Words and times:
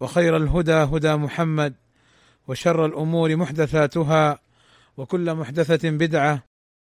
وخير 0.00 0.36
الهدى 0.36 0.72
هدى 0.72 1.14
محمد 1.16 1.74
وشر 2.48 2.86
الأمور 2.86 3.36
محدثاتها 3.36 4.38
وكل 4.96 5.34
محدثة 5.34 5.90
بدعة 5.90 6.44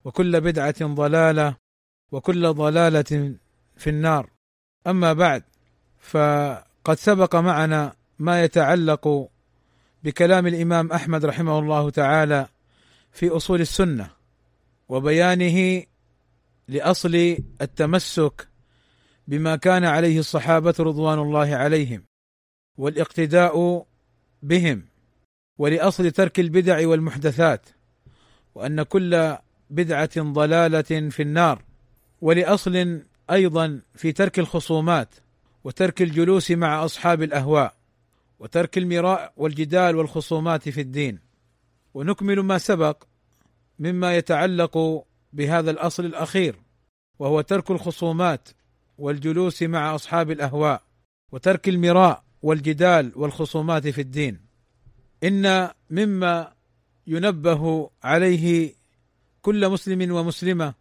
وكل 0.05 0.41
بدعة 0.41 0.87
ضلالة 0.87 1.57
وكل 2.13 2.53
ضلالة 2.53 3.35
في 3.77 3.91
النار. 3.91 4.31
أما 4.87 5.13
بعد 5.13 5.43
فقد 5.99 6.95
سبق 6.95 7.37
معنا 7.37 7.93
ما 8.19 8.45
يتعلق 8.45 9.29
بكلام 10.05 10.47
الإمام 10.47 10.93
أحمد 10.93 11.25
رحمه 11.25 11.59
الله 11.59 11.91
تعالى 11.91 12.49
في 13.13 13.29
أصول 13.29 13.61
السنة 13.61 14.11
وبيانه 14.89 15.83
لأصل 16.69 17.37
التمسك 17.61 18.49
بما 19.29 19.57
كان 19.57 19.85
عليه 19.85 20.19
الصحابة 20.19 20.75
رضوان 20.81 21.19
الله 21.19 21.57
عليهم. 21.57 22.08
والاقتداء 22.79 23.87
بهم 24.43 24.85
ولأصل 25.59 26.11
ترك 26.11 26.41
البدع 26.41 26.89
والمحدثات 26.89 27.69
وأن 28.55 28.83
كل 28.83 29.37
بدعة 29.71 30.11
ضلالة 30.19 31.11
في 31.11 31.23
النار 31.23 31.63
ولأصل 32.21 33.03
أيضا 33.31 33.81
في 33.95 34.13
ترك 34.13 34.39
الخصومات 34.39 35.15
وترك 35.65 36.03
الجلوس 36.03 36.51
مع 36.51 36.85
أصحاب 36.85 37.23
الأهواء 37.23 37.75
وترك 38.39 38.79
المراء 38.79 39.33
والجدال 39.37 39.97
والخصومات 39.97 40.69
في 40.69 40.81
الدين. 40.81 41.19
ونكمل 41.95 42.41
ما 42.41 42.59
سبق 42.59 43.05
مما 43.79 44.17
يتعلق 44.17 45.05
بهذا 45.33 45.71
الأصل 45.71 46.05
الأخير 46.05 46.57
وهو 47.19 47.41
ترك 47.41 47.71
الخصومات 47.71 48.49
والجلوس 48.99 49.63
مع 49.63 49.95
أصحاب 49.95 50.31
الأهواء 50.31 50.83
وترك 51.33 51.69
المراء 51.69 52.23
والجدال 52.43 53.13
والخصومات 53.17 53.87
في 53.89 54.01
الدين. 54.01 54.41
إن 55.25 55.71
مما 55.91 56.53
ينبه 57.07 57.91
عليه 58.03 58.75
كل 59.43 59.69
مسلم 59.69 60.13
ومسلمة 60.13 60.75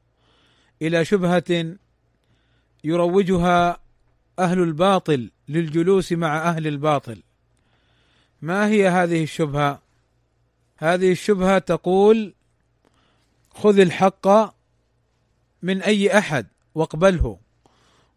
إلى 0.82 1.06
شبهة 1.06 1.76
يروجها 2.84 3.80
أهل 4.40 4.60
الباطل 4.60 5.32
للجلوس 5.48 6.12
مع 6.12 6.50
أهل 6.50 6.68
الباطل. 6.68 7.24
ما 8.42 8.68
هي 8.68 8.88
هذه 8.88 9.24
الشبهة؟ 9.24 9.82
هذه 10.78 11.12
الشبهة 11.12 11.58
تقول 11.58 12.34
خذ 13.52 13.80
الحق 13.80 14.28
من 15.62 15.82
أي 15.82 16.18
أحد 16.18 16.48
واقبله 16.76 17.40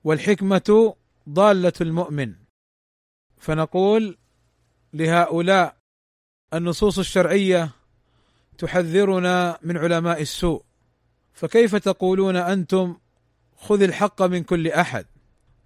والحكمة 0.04 0.94
ضالة 1.28 1.72
المؤمن. 1.80 2.39
فنقول 3.40 4.18
لهؤلاء 4.92 5.76
النصوص 6.54 6.98
الشرعية 6.98 7.70
تحذرنا 8.58 9.58
من 9.62 9.76
علماء 9.76 10.22
السوء. 10.22 10.62
فكيف 11.32 11.76
تقولون 11.76 12.36
أنتم 12.36 12.96
خذ 13.56 13.82
الحق 13.82 14.22
من 14.22 14.42
كل 14.42 14.68
أحد؟ 14.68 15.06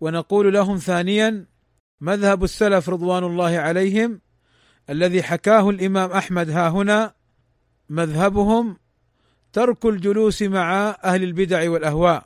ونقول 0.01 0.55
لهم 0.55 0.77
ثانيا 0.79 1.47
مذهب 2.01 2.45
السلف 2.45 2.89
رضوان 2.89 3.25
الله 3.25 3.59
عليهم 3.59 4.21
الذي 4.91 5.23
حكاه 5.23 5.71
الإمام 5.71 6.11
أحمد 6.11 6.51
ها 6.51 6.69
هنا 6.69 7.15
مذهبهم 7.89 8.77
ترك 9.53 9.87
الجلوس 9.87 10.43
مع 10.43 10.97
أهل 11.05 11.23
البدع 11.23 11.71
والأهواء. 11.71 12.25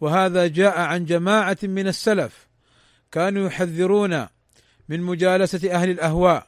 وهذا 0.00 0.46
جاء 0.46 0.80
عن 0.80 1.04
جماعة 1.04 1.58
من 1.62 1.88
السلف 1.88 2.48
كانوا 3.12 3.46
يحذرون 3.46 4.26
من 4.90 5.00
مجالسة 5.00 5.72
أهل 5.72 5.90
الأهواء 5.90 6.46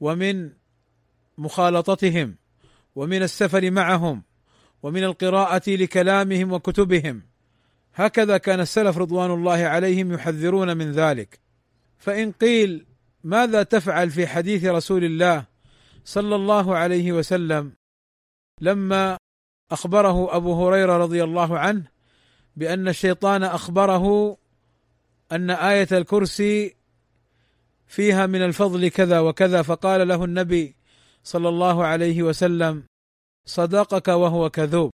ومن 0.00 0.50
مخالطتهم 1.38 2.36
ومن 2.94 3.22
السفر 3.22 3.70
معهم 3.70 4.22
ومن 4.82 5.04
القراءة 5.04 5.70
لكلامهم 5.70 6.52
وكتبهم. 6.52 7.22
هكذا 7.94 8.38
كان 8.38 8.60
السلف 8.60 8.98
رضوان 8.98 9.30
الله 9.30 9.56
عليهم 9.56 10.12
يحذرون 10.12 10.76
من 10.76 10.92
ذلك. 10.92 11.40
فإن 11.98 12.32
قيل 12.32 12.86
ماذا 13.24 13.62
تفعل 13.62 14.10
في 14.10 14.26
حديث 14.26 14.64
رسول 14.64 15.04
الله 15.04 15.44
صلى 16.04 16.36
الله 16.36 16.76
عليه 16.76 17.12
وسلم 17.12 17.72
لما 18.60 19.16
أخبره 19.70 20.36
أبو 20.36 20.66
هريرة 20.66 20.96
رضي 20.96 21.24
الله 21.24 21.58
عنه 21.58 21.84
بأن 22.56 22.88
الشيطان 22.88 23.42
أخبره 23.42 24.36
أن 25.32 25.50
آية 25.50 25.88
الكرسي 25.92 26.79
فيها 27.90 28.26
من 28.26 28.42
الفضل 28.42 28.88
كذا 28.88 29.20
وكذا 29.20 29.62
فقال 29.62 30.08
له 30.08 30.24
النبي 30.24 30.74
صلى 31.24 31.48
الله 31.48 31.84
عليه 31.84 32.22
وسلم 32.22 32.82
صدقك 33.46 34.08
وهو 34.08 34.50
كذوب. 34.50 34.90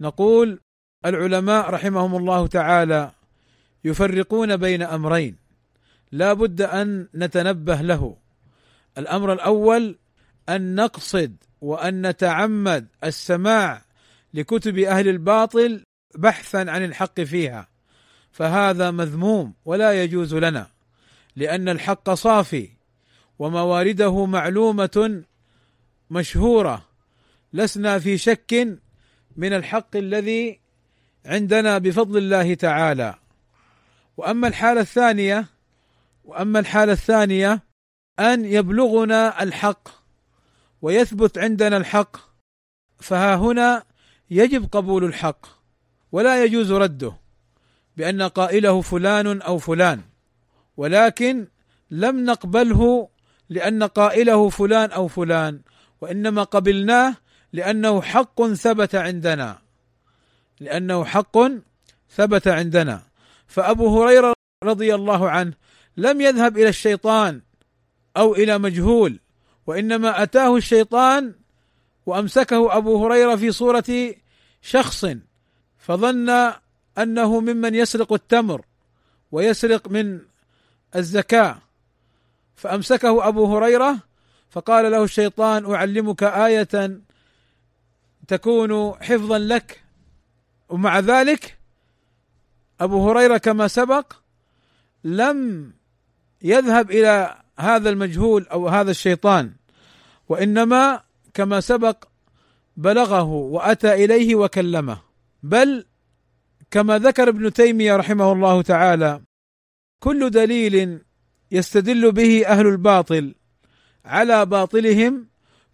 نقول 0.00 0.60
العلماء 1.06 1.70
رحمهم 1.70 2.16
الله 2.16 2.46
تعالى 2.46 3.10
يفرقون 3.84 4.56
بين 4.56 4.82
أمرين 4.82 5.36
لا 6.12 6.32
بد 6.32 6.62
أن 6.62 7.08
نتنبه 7.14 7.80
له. 7.80 8.16
الأمر 8.98 9.32
الأول 9.32 9.98
أن 10.48 10.74
نقصد 10.74 11.36
وأن 11.60 12.06
نتعمد 12.06 12.86
السماع 13.04 13.82
لكتب 14.34 14.78
أهل 14.78 15.08
الباطل 15.08 15.82
بحثا 16.14 16.58
عن 16.58 16.84
الحق 16.84 17.20
فيها 17.20 17.68
فهذا 18.32 18.90
مذموم 18.90 19.54
ولا 19.64 20.02
يجوز 20.02 20.34
لنا. 20.34 20.77
لأن 21.38 21.68
الحق 21.68 22.10
صافي 22.10 22.68
وموارده 23.38 24.26
معلومة 24.26 25.22
مشهورة. 26.10 26.84
لسنا 27.52 27.98
في 27.98 28.18
شك 28.18 28.78
من 29.36 29.52
الحق 29.52 29.96
الذي 29.96 30.60
عندنا 31.26 31.78
بفضل 31.78 32.18
الله 32.18 32.54
تعالى. 32.54 33.14
وأما 34.16 34.48
الحالة 34.48 34.80
الثانية 34.80 35.46
وأما 36.24 36.58
الحالة 36.58 36.92
الثانية 36.92 37.62
أن 38.18 38.44
يبلغنا 38.44 39.42
الحق 39.42 39.88
ويثبت 40.82 41.38
عندنا 41.38 41.76
الحق 41.76 42.16
فها 42.98 43.36
هنا 43.36 43.82
يجب 44.30 44.68
قبول 44.72 45.04
الحق 45.04 45.46
ولا 46.12 46.44
يجوز 46.44 46.72
رده 46.72 47.12
بأن 47.96 48.22
قائله 48.22 48.80
فلان 48.80 49.42
أو 49.42 49.58
فلان. 49.58 50.07
ولكن 50.78 51.46
لم 51.90 52.24
نقبله 52.24 53.08
لأن 53.48 53.82
قائله 53.82 54.48
فلان 54.48 54.90
أو 54.90 55.08
فلان 55.08 55.60
وإنما 56.00 56.42
قبلناه 56.42 57.14
لأنه 57.52 58.02
حق 58.02 58.46
ثبت 58.46 58.94
عندنا. 58.94 59.58
لأنه 60.60 61.04
حق 61.04 61.38
ثبت 62.10 62.48
عندنا. 62.48 63.02
فأبو 63.46 64.02
هريرة 64.02 64.34
رضي 64.64 64.94
الله 64.94 65.30
عنه 65.30 65.52
لم 65.96 66.20
يذهب 66.20 66.58
إلى 66.58 66.68
الشيطان 66.68 67.40
أو 68.16 68.34
إلى 68.34 68.58
مجهول 68.58 69.20
وإنما 69.66 70.22
أتاه 70.22 70.56
الشيطان 70.56 71.34
وأمسكه 72.06 72.76
أبو 72.76 73.06
هريرة 73.06 73.36
في 73.36 73.52
صورة 73.52 74.14
شخص 74.62 75.06
فظن 75.78 76.52
أنه 76.98 77.40
ممن 77.40 77.74
يسرق 77.74 78.12
التمر 78.12 78.64
ويسرق 79.32 79.88
من 79.88 80.20
الزكاة. 80.96 81.58
فأمسكه 82.56 83.28
أبو 83.28 83.56
هريرة 83.56 83.98
فقال 84.50 84.92
له 84.92 85.04
الشيطان 85.04 85.74
أعلمك 85.74 86.22
آية 86.22 87.00
تكون 88.28 88.94
حفظا 89.02 89.38
لك. 89.38 89.82
ومع 90.68 90.98
ذلك 90.98 91.58
أبو 92.80 93.10
هريرة 93.10 93.38
كما 93.38 93.68
سبق 93.68 94.12
لم 95.04 95.72
يذهب 96.42 96.90
إلى 96.90 97.36
هذا 97.58 97.90
المجهول 97.90 98.46
أو 98.46 98.68
هذا 98.68 98.90
الشيطان 98.90 99.52
وإنما 100.28 101.00
كما 101.34 101.60
سبق 101.60 102.04
بلغه 102.76 103.22
وأتى 103.22 104.04
إليه 104.04 104.34
وكلمه. 104.34 104.98
بل 105.42 105.86
كما 106.70 106.98
ذكر 106.98 107.28
ابن 107.28 107.52
تيمية 107.52 107.96
رحمه 107.96 108.32
الله 108.32 108.62
تعالى 108.62 109.20
كل 110.00 110.30
دليل 110.30 111.00
يستدل 111.50 112.12
به 112.12 112.46
أهل 112.46 112.66
الباطل 112.66 113.34
على 114.04 114.46
باطلهم 114.46 115.28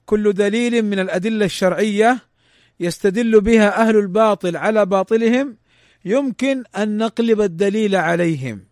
كل 0.06 0.32
دليل 0.32 0.82
من 0.82 0.98
الأدلة 0.98 1.44
الشرعية 1.44 2.18
يستدل 2.80 3.40
بها 3.40 3.82
أهل 3.82 3.96
الباطل 3.96 4.56
على 4.56 4.86
باطلهم 4.86 5.56
يمكن 6.04 6.64
أن 6.76 6.98
نقلب 6.98 7.40
الدليل 7.40 7.96
عليهم. 7.96 8.64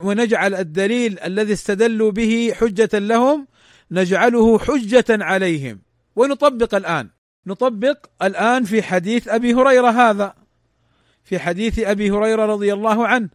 ونجعل 0.00 0.54
الدليل 0.54 1.18
الذي 1.18 1.52
استدلوا 1.52 2.10
به 2.10 2.52
حجة 2.60 2.98
لهم 2.98 3.46
نجعله 3.90 4.58
حجة 4.58 5.04
عليهم. 5.10 5.80
ونطبق 6.16 6.74
الآن. 6.74 7.10
نطبق 7.46 8.06
الآن 8.22 8.64
في 8.64 8.82
حديث 8.82 9.28
أبي 9.28 9.54
هريرة 9.54 9.90
هذا. 9.90 10.34
في 11.24 11.38
حديث 11.38 11.78
أبي 11.78 12.10
هريرة 12.10 12.46
رضي 12.46 12.72
الله 12.72 13.06
عنه. 13.06 13.28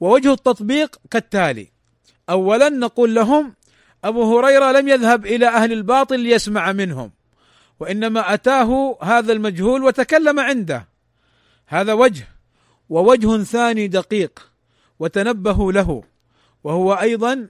ووجه 0.00 0.32
التطبيق 0.32 0.96
كالتالي. 1.10 1.68
اولا 2.30 2.68
نقول 2.68 3.14
لهم 3.14 3.54
أبو 4.04 4.38
هريرة 4.38 4.72
لم 4.72 4.88
يذهب 4.88 5.26
إلى 5.26 5.48
أهل 5.48 5.72
الباطل 5.72 6.20
ليسمع 6.20 6.72
منهم 6.72 7.10
وإنما 7.80 8.34
أتاه 8.34 8.98
هذا 9.02 9.32
المجهول 9.32 9.84
وتكلم 9.84 10.40
عنده. 10.40 10.88
هذا 11.66 11.92
وجه 11.92 12.28
ووجه 12.88 13.42
ثاني 13.42 13.88
دقيق 13.88 14.50
وتنبهوا 14.98 15.72
له 15.72 16.02
وهو 16.64 16.94
أيضا 16.94 17.48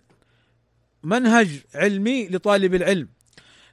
منهج 1.03 1.49
علمي 1.75 2.29
لطالب 2.29 2.75
العلم. 2.75 3.09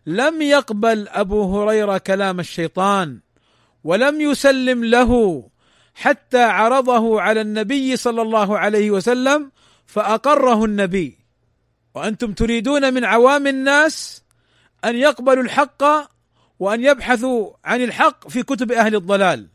لم 0.06 0.42
يقبل 0.42 1.08
أبو 1.08 1.62
هريرة 1.62 1.98
كلام 1.98 2.40
الشيطان 2.40 3.20
ولم 3.84 4.22
يسلم 4.22 4.86
له 4.86 5.44
حتى 5.98 6.44
عرضه 6.44 7.22
على 7.22 7.42
النبي 7.42 7.98
صلى 7.98 8.22
الله 8.22 8.58
عليه 8.58 8.92
وسلم 8.92 9.52
فأقره 9.86 10.66
النبي. 10.66 11.18
وأنتم 11.96 12.34
تريدون 12.34 12.94
من 12.94 13.06
عوام 13.06 13.48
الناس 13.48 14.24
أن 14.86 14.96
يقبلوا 14.96 15.44
الحق 15.44 15.84
وأن 16.60 16.84
يبحثوا 16.84 17.54
عن 17.66 17.82
الحق 17.82 18.28
في 18.28 18.44
كتب 18.44 18.72
أهل 18.72 18.96
الضلال. 18.96 19.48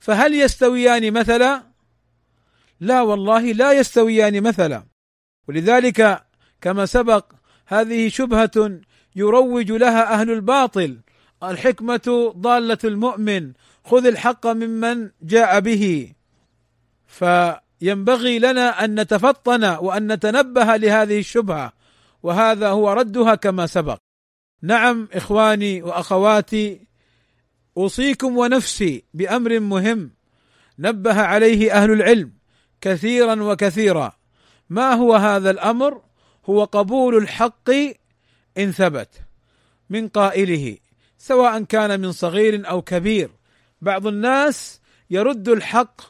فهل 0.00 0.34
يستويان 0.34 1.12
مثلا؟ 1.12 1.62
لا 2.80 3.00
والله 3.00 3.40
لا 3.52 3.72
يستويان 3.72 4.42
مثلا. 4.42 4.84
ولذلك 5.48 6.24
كما 6.60 6.86
سبق 6.86 7.32
هذه 7.66 8.08
شبهة 8.08 8.80
يروج 9.16 9.72
لها 9.72 10.12
أهل 10.14 10.30
الباطل. 10.30 11.00
الحكمة 11.42 12.34
ضالة 12.36 12.78
المؤمن. 12.84 13.52
خذ 13.84 14.06
الحق 14.06 14.46
ممن 14.46 15.10
جاء 15.22 15.60
به. 15.60 16.12
فينبغي 17.06 18.38
لنا 18.38 18.84
أن 18.84 19.00
نتفطن 19.00 19.64
وأن 19.64 20.12
نتنبه 20.12 20.76
لهذه 20.76 21.18
الشبهة 21.18 21.72
وهذا 22.22 22.68
هو 22.68 22.92
ردها 22.92 23.34
كما 23.34 23.66
سبق. 23.66 23.98
نعم 24.62 25.08
إخواني 25.12 25.82
وأخواتي 25.82 26.80
أوصيكم 27.76 28.38
ونفسي 28.38 29.04
بأمر 29.14 29.60
مهم 29.60 30.10
نبه 30.78 31.20
عليه 31.20 31.72
أهل 31.72 31.90
العلم 31.90 32.32
كثيرا 32.80 33.42
وكثيرا. 33.42 34.12
ما 34.70 34.92
هو 34.92 35.14
هذا 35.14 35.50
الأمر؟ 35.50 36.02
هو 36.46 36.64
قبول 36.64 37.16
الحق 37.16 37.70
إن 38.58 38.72
ثبت 38.72 39.08
من 39.90 40.08
قائله 40.08 40.76
سواء 41.18 41.62
كان 41.62 42.00
من 42.00 42.12
صغير 42.12 42.68
أو 42.68 42.82
كبير. 42.82 43.30
بعض 43.80 44.06
الناس 44.06 44.80
يرد 45.10 45.48
الحق 45.48 46.00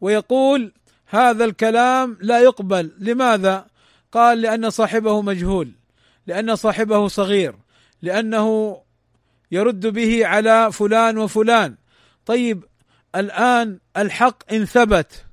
ويقول 0.00 0.72
هذا 1.06 1.44
الكلام 1.44 2.18
لا 2.20 2.40
يقبل. 2.40 2.92
لماذا؟ 2.98 3.66
قال 4.12 4.40
لأن 4.40 4.70
صاحبه 4.70 5.22
مجهول 5.22 5.72
لأن 6.26 6.56
صاحبه 6.56 7.08
صغير 7.08 7.54
لأنه 8.02 8.76
يرد 9.50 9.86
به 9.86 10.26
على 10.26 10.72
فلان 10.72 11.18
وفلان. 11.18 11.76
طيب 12.26 12.64
الآن 13.14 13.78
الحق 13.96 14.52
إن 14.52 14.64
ثبت 14.64 15.24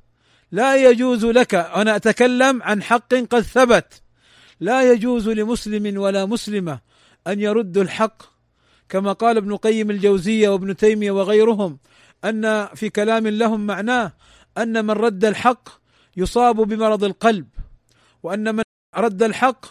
لا 0.51 0.75
يجوز 0.75 1.25
لك 1.25 1.55
أنا 1.55 1.95
أتكلم 1.95 2.63
عن 2.63 2.83
حق 2.83 3.13
قد 3.13 3.41
ثبت. 3.41 4.01
لا 4.59 4.91
يجوز 4.91 5.29
لمسلم 5.29 5.99
ولا 5.99 6.25
مسلمة 6.25 6.79
أن 7.27 7.39
يردوا 7.39 7.83
الحق 7.83 8.23
كما 8.91 9.13
قال 9.13 9.37
ابن 9.37 9.55
قيم 9.55 9.91
الجوزية 9.91 10.49
وابن 10.49 10.75
تيمية 10.75 11.11
وغيرهم 11.11 11.79
أن 12.23 12.65
في 12.65 12.89
كلام 12.89 13.27
لهم 13.27 13.67
معناه 13.67 14.13
أن 14.57 14.85
من 14.85 14.91
رد 14.91 15.25
الحق 15.25 15.69
يصاب 16.17 16.55
بمرض 16.55 17.03
القلب 17.03 17.47
وأن 18.23 18.55
من 18.55 18.63
رد 18.95 19.23
الحق 19.23 19.65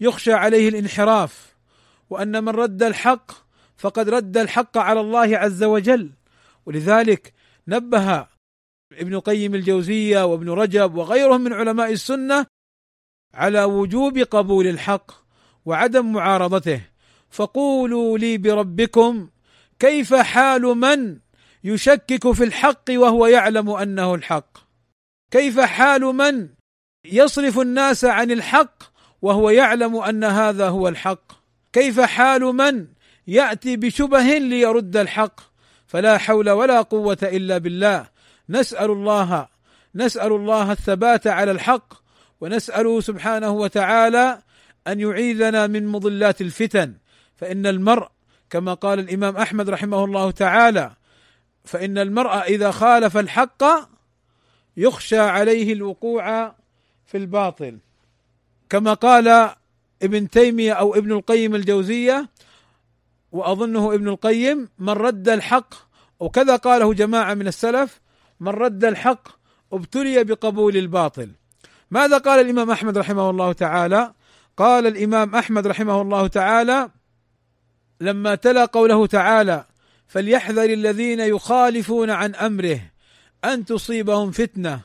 يخشى 0.00 0.32
عليه 0.32 0.68
الانحراف 0.68 1.56
وأن 2.10 2.44
من 2.44 2.48
رد 2.48 2.82
الحق 2.82 3.32
فقد 3.76 4.08
رد 4.08 4.36
الحق 4.36 4.78
على 4.78 5.00
الله 5.00 5.36
عز 5.36 5.64
وجل. 5.64 6.10
ولذلك 6.66 7.32
نبه 7.68 8.26
ابن 8.92 9.20
قيم 9.20 9.54
الجوزية 9.54 10.24
وابن 10.24 10.50
رجب 10.50 10.94
وغيرهم 10.94 11.40
من 11.40 11.52
علماء 11.52 11.92
السنة 11.92 12.46
على 13.34 13.64
وجوب 13.64 14.18
قبول 14.18 14.66
الحق 14.66 15.10
وعدم 15.64 16.12
معارضته. 16.12 16.95
فقولوا 17.36 18.18
لي 18.18 18.38
بربكم 18.38 19.28
كيف 19.78 20.14
حال 20.14 20.62
من 20.62 21.18
يشكك 21.64 22.32
في 22.32 22.44
الحق 22.44 22.84
وهو 22.90 23.26
يعلم 23.26 23.70
أنه 23.70 24.14
الحق؟ 24.14 24.58
كيف 25.30 25.60
حال 25.60 26.02
من 26.02 26.48
يصرف 27.04 27.58
الناس 27.58 28.04
عن 28.04 28.30
الحق 28.30 28.82
وهو 29.22 29.50
يعلم 29.50 29.96
أن 29.96 30.24
هذا 30.24 30.68
هو 30.68 30.88
الحق؟ 30.88 31.32
كيف 31.72 32.00
حال 32.00 32.42
من 32.42 32.86
يأتي 33.26 33.76
بشبه 33.76 34.38
ليرد 34.38 34.96
الحق؟ 34.96 35.40
فلا 35.86 36.18
حول 36.18 36.50
ولا 36.50 36.82
قوة 36.82 37.18
إلا 37.22 37.58
بالله. 37.58 38.08
نسأل 38.48 38.90
الله 38.90 39.48
نسأل 39.94 40.32
الله 40.32 40.72
الثبات 40.72 41.26
على 41.26 41.50
الحق 41.50 41.94
ونسأله 42.40 43.00
سبحانه 43.00 43.50
وتعالى 43.50 44.42
أن 44.86 45.00
يعيذنا 45.00 45.66
من 45.66 45.86
مضلات 45.86 46.40
الفتن. 46.40 47.05
فإن 47.36 47.66
المرء 47.66 48.08
كما 48.50 48.74
قال 48.74 48.98
الإمام 48.98 49.36
أحمد 49.36 49.70
رحمه 49.70 50.04
الله 50.04 50.30
تعالى 50.30 50.92
فإن 51.64 51.98
المرء 51.98 52.30
إذا 52.30 52.70
خالف 52.70 53.16
الحق 53.16 53.64
يخشى 54.76 55.18
عليه 55.18 55.72
الوقوع 55.72 56.54
في 57.06 57.16
الباطل. 57.16 57.78
كما 58.70 58.94
قال 58.94 59.54
ابن 60.02 60.30
تيمية 60.30 60.72
أو 60.72 60.94
ابن 60.94 61.12
القيم 61.12 61.54
الجوزية 61.54 62.28
وأظنه 63.32 63.94
ابن 63.94 64.08
القيم 64.08 64.68
من 64.78 64.90
رد 64.90 65.28
الحق 65.28 65.74
وكذا 66.20 66.56
قاله 66.56 66.94
جماعة 66.94 67.34
من 67.34 67.48
السلف 67.48 68.00
من 68.40 68.48
رد 68.48 68.84
الحق 68.84 69.28
ابتلي 69.72 70.24
بقبول 70.24 70.76
الباطل. 70.76 71.30
ماذا 71.90 72.18
قال 72.18 72.40
الإمام 72.40 72.70
أحمد 72.70 72.98
رحمه 72.98 73.30
الله 73.30 73.52
تعالى؟ 73.52 74.12
قال 74.56 74.86
الإمام 74.86 75.34
أحمد 75.34 75.66
رحمه 75.66 76.02
الله 76.02 76.26
تعالى 76.26 76.90
لما 78.00 78.34
تلا 78.34 78.64
قوله 78.64 79.06
تعالى 79.06 79.64
فليحذر 80.08 80.72
الذين 80.72 81.20
يخالفون 81.20 82.10
عن 82.10 82.34
أمره 82.34 82.80
أن 83.44 83.64
تصيبهم 83.64 84.30
فتنة 84.30 84.80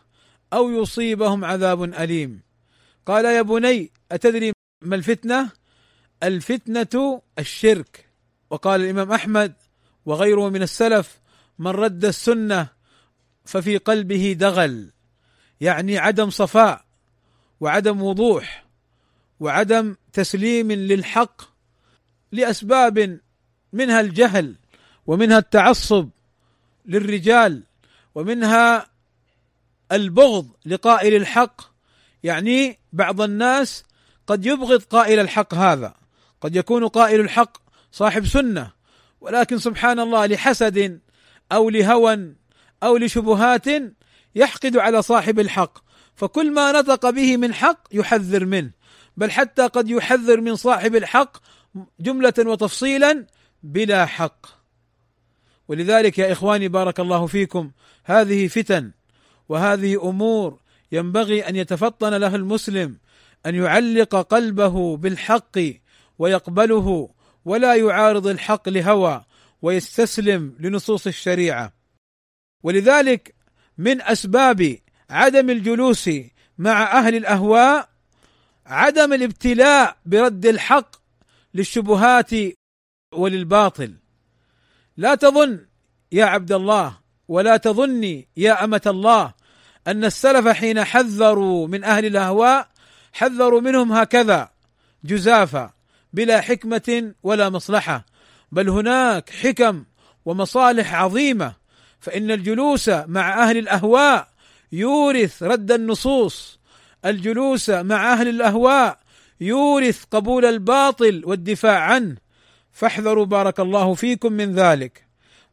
أو 0.53 0.69
يصيبهم 0.69 1.45
عذاب 1.45 1.83
أليم. 1.83 2.41
قال 3.05 3.25
يا 3.25 3.41
بني 3.41 3.91
أتدري 4.11 4.53
ما 4.81 4.95
الفتنة؟ 4.95 5.49
الفتنة 6.23 7.21
الشرك. 7.39 8.05
وقال 8.49 8.81
الإمام 8.81 9.11
أحمد 9.11 9.53
وغيره 10.05 10.49
من 10.49 10.61
السلف 10.61 11.19
من 11.59 11.71
رد 11.71 12.05
السنة 12.05 12.67
ففي 13.45 13.77
قلبه 13.77 14.35
دغل. 14.39 14.91
يعني 15.61 15.97
عدم 15.97 16.29
صفاء 16.29 16.85
وعدم 17.59 18.01
وضوح 18.01 18.65
وعدم 19.39 19.95
تسليم 20.13 20.71
للحق 20.71 21.50
لأسباب 22.31 23.19
منها 23.73 24.01
الجهل 24.01 24.55
ومنها 25.07 25.37
التعصب 25.37 26.09
للرجال 26.85 27.63
ومنها 28.15 28.87
البغض 29.91 30.47
لقائل 30.65 31.15
الحق. 31.15 31.61
يعني 32.23 32.79
بعض 32.93 33.21
الناس 33.21 33.83
قد 34.27 34.45
يبغض 34.45 34.81
قائل 34.81 35.19
الحق 35.19 35.53
هذا. 35.53 35.93
قد 36.41 36.55
يكون 36.55 36.87
قائل 36.87 37.19
الحق 37.19 37.57
صاحب 37.91 38.25
سنة 38.25 38.71
ولكن 39.21 39.57
سبحان 39.59 39.99
الله 39.99 40.25
لحسد 40.25 40.99
أو 41.51 41.69
لهوى 41.69 42.33
أو 42.83 42.97
لشبهات 42.97 43.65
يحقد 44.35 44.77
على 44.77 45.01
صاحب 45.01 45.39
الحق. 45.39 45.77
فكل 46.15 46.51
ما 46.53 46.71
نطق 46.71 47.09
به 47.09 47.37
من 47.37 47.53
حق 47.53 47.87
يحذر 47.91 48.45
منه 48.45 48.71
بل 49.17 49.31
حتى 49.31 49.67
قد 49.67 49.89
يحذر 49.89 50.41
من 50.41 50.55
صاحب 50.55 50.95
الحق 50.95 51.37
جملة 51.99 52.33
وتفصيلا 52.39 53.25
بلا 53.63 54.05
حق. 54.05 54.45
ولذلك 55.67 56.19
يا 56.19 56.31
إخواني 56.31 56.67
بارك 56.67 56.99
الله 56.99 57.27
فيكم 57.27 57.71
هذه 58.03 58.47
فتن 58.47 58.91
وهذه 59.49 60.09
أمور 60.09 60.59
ينبغي 60.91 61.49
أن 61.49 61.55
يتفطن 61.55 62.13
لها 62.13 62.35
المسلم 62.35 62.97
أن 63.45 63.55
يعلق 63.55 64.15
قلبه 64.15 64.97
بالحق 64.97 65.59
ويقبله 66.19 67.09
ولا 67.45 67.75
يعارض 67.75 68.27
الحق 68.27 68.69
لهوى 68.69 69.23
ويستسلم 69.61 70.55
لنصوص 70.59 71.07
الشريعة. 71.07 71.73
ولذلك 72.63 73.35
من 73.77 74.01
أسباب 74.01 74.77
عدم 75.09 75.49
الجلوس 75.49 76.09
مع 76.57 76.99
أهل 76.99 77.15
الأهواء 77.15 77.89
عدم 78.65 79.13
الابتلاء 79.13 79.97
برد 80.05 80.45
الحق 80.45 81.00
للشبهات 81.53 82.29
وللباطل. 83.13 83.93
لا 84.97 85.15
تظن 85.15 85.65
يا 86.11 86.25
عبد 86.25 86.51
الله 86.51 86.97
ولا 87.27 87.57
تظني 87.57 88.27
يا 88.37 88.63
أمة 88.63 88.81
الله 88.87 89.33
أن 89.87 90.05
السلف 90.05 90.47
حين 90.47 90.83
حذروا 90.83 91.67
من 91.67 91.83
أهل 91.83 92.05
الأهواء 92.05 92.67
حذروا 93.13 93.61
منهم 93.61 93.91
هكذا 93.91 94.49
جزافا 95.03 95.73
بلا 96.13 96.41
حكمة 96.41 97.13
ولا 97.23 97.49
مصلحة 97.49 98.05
بل 98.51 98.69
هناك 98.69 99.29
حكم 99.29 99.83
ومصالح 100.25 100.93
عظيمة 100.95 101.53
فإن 101.99 102.31
الجلوس 102.31 102.89
مع 102.89 103.43
أهل 103.43 103.57
الأهواء 103.57 104.27
يورث 104.71 105.43
رد 105.43 105.71
النصوص. 105.71 106.59
الجلوس 107.05 107.69
مع 107.69 108.13
أهل 108.13 108.27
الأهواء 108.27 108.99
يورث 109.41 110.03
قبول 110.03 110.45
الباطل 110.45 111.21
والدفاع 111.25 111.79
عنه. 111.79 112.17
فاحذروا 112.71 113.25
بارك 113.25 113.59
الله 113.59 113.93
فيكم 113.93 114.33
من 114.33 114.53
ذلك. 114.55 115.05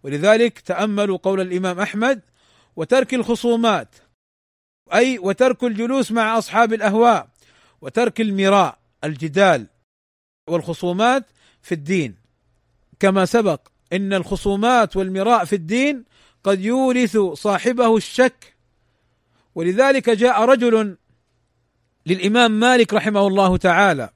ولذلك 0.02 0.58
تأملوا 0.58 1.16
قول 1.16 1.40
الإمام 1.40 1.80
أحمد 1.80 2.20
وترك 2.76 3.14
الخصومات 3.14 3.88
أي 4.94 5.18
وترك 5.18 5.64
الجلوس 5.64 6.12
مع 6.12 6.38
أصحاب 6.38 6.72
الأهواء 6.72 7.28
وترك 7.80 8.20
المراء 8.20 8.78
الجدال 9.04 9.66
والخصومات 10.48 11.26
في 11.62 11.72
الدين. 11.72 12.14
كما 13.00 13.24
سبق 13.24 13.68
إن 13.92 14.12
الخصومات 14.12 14.96
والمراء 14.96 15.44
في 15.44 15.52
الدين 15.52 16.04
قد 16.44 16.60
يورث 16.60 17.16
صاحبه 17.18 17.96
الشك. 17.96 18.54
ولذلك 19.54 20.10
جاء 20.10 20.44
رجل 20.44 20.96
للإمام 22.08 22.60
مالك 22.60 22.94
رحمه 22.94 23.26
الله 23.26 23.56
تعالى. 23.56 24.10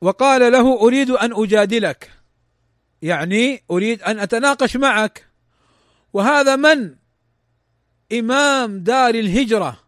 وقال 0.00 0.52
له 0.52 0.80
أريد 0.80 1.10
أن 1.10 1.32
أجادلك. 1.32 2.10
يعني 3.02 3.62
أريد 3.70 4.02
أن 4.02 4.18
أتناقش 4.18 4.76
معك. 4.76 5.26
وهذا 6.12 6.56
من؟ 6.56 6.94
إمام 8.12 8.78
دار 8.78 9.14
الهجرة. 9.14 9.80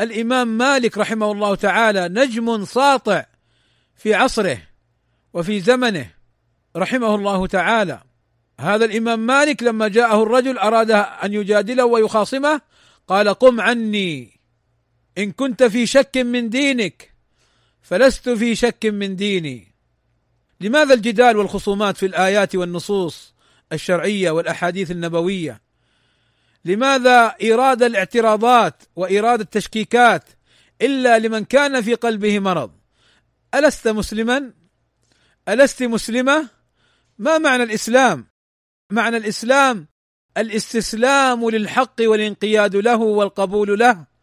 الإمام 0.00 0.48
مالك 0.48 0.98
رحمه 0.98 1.32
الله 1.32 1.54
تعالى 1.54 2.08
نجم 2.08 2.64
ساطع 2.64 3.24
في 3.96 4.14
عصره 4.14 4.58
وفي 5.32 5.60
زمنه 5.60 6.10
رحمه 6.76 7.14
الله 7.14 7.46
تعالى. 7.46 8.02
هذا 8.60 8.84
الإمام 8.84 9.26
مالك 9.26 9.62
لما 9.62 9.88
جاءه 9.88 10.22
الرجل 10.22 10.58
أراد 10.58 10.90
أن 10.90 11.32
يجادله 11.32 11.84
ويخاصمه 11.84 12.60
قال 13.08 13.28
قم 13.28 13.60
عني. 13.60 14.35
إن 15.18 15.32
كنت 15.32 15.62
في 15.62 15.86
شك 15.86 16.16
من 16.16 16.50
دينك 16.50 17.14
فلست 17.82 18.28
في 18.28 18.54
شك 18.54 18.86
من 18.86 19.16
ديني. 19.16 19.74
لماذا 20.60 20.94
الجدال 20.94 21.36
والخصومات 21.36 21.96
في 21.96 22.06
الآيات 22.06 22.54
والنصوص 22.54 23.34
الشرعية 23.72 24.30
والأحاديث 24.30 24.90
النبوية؟ 24.90 25.60
لماذا 26.64 27.34
إيراد 27.42 27.82
الاعتراضات 27.82 28.82
وإيراد 28.96 29.40
التشكيكات 29.40 30.24
إلا 30.82 31.18
لمن 31.18 31.44
كان 31.44 31.82
في 31.82 31.94
قلبه 31.94 32.38
مرض؟ 32.38 32.70
ألست 33.54 33.88
مسلما؟ 33.88 34.52
ألست 35.48 35.82
مسلمة؟ 35.82 36.48
ما 37.18 37.38
معنى 37.38 37.62
الإسلام؟ 37.62 38.26
معنى 38.90 39.16
الإسلام 39.16 39.86
الإستسلام 40.36 41.50
للحق 41.50 41.94
والانقياد 42.00 42.76
له 42.76 42.96
والقبول 42.96 43.78
له. 43.78 44.15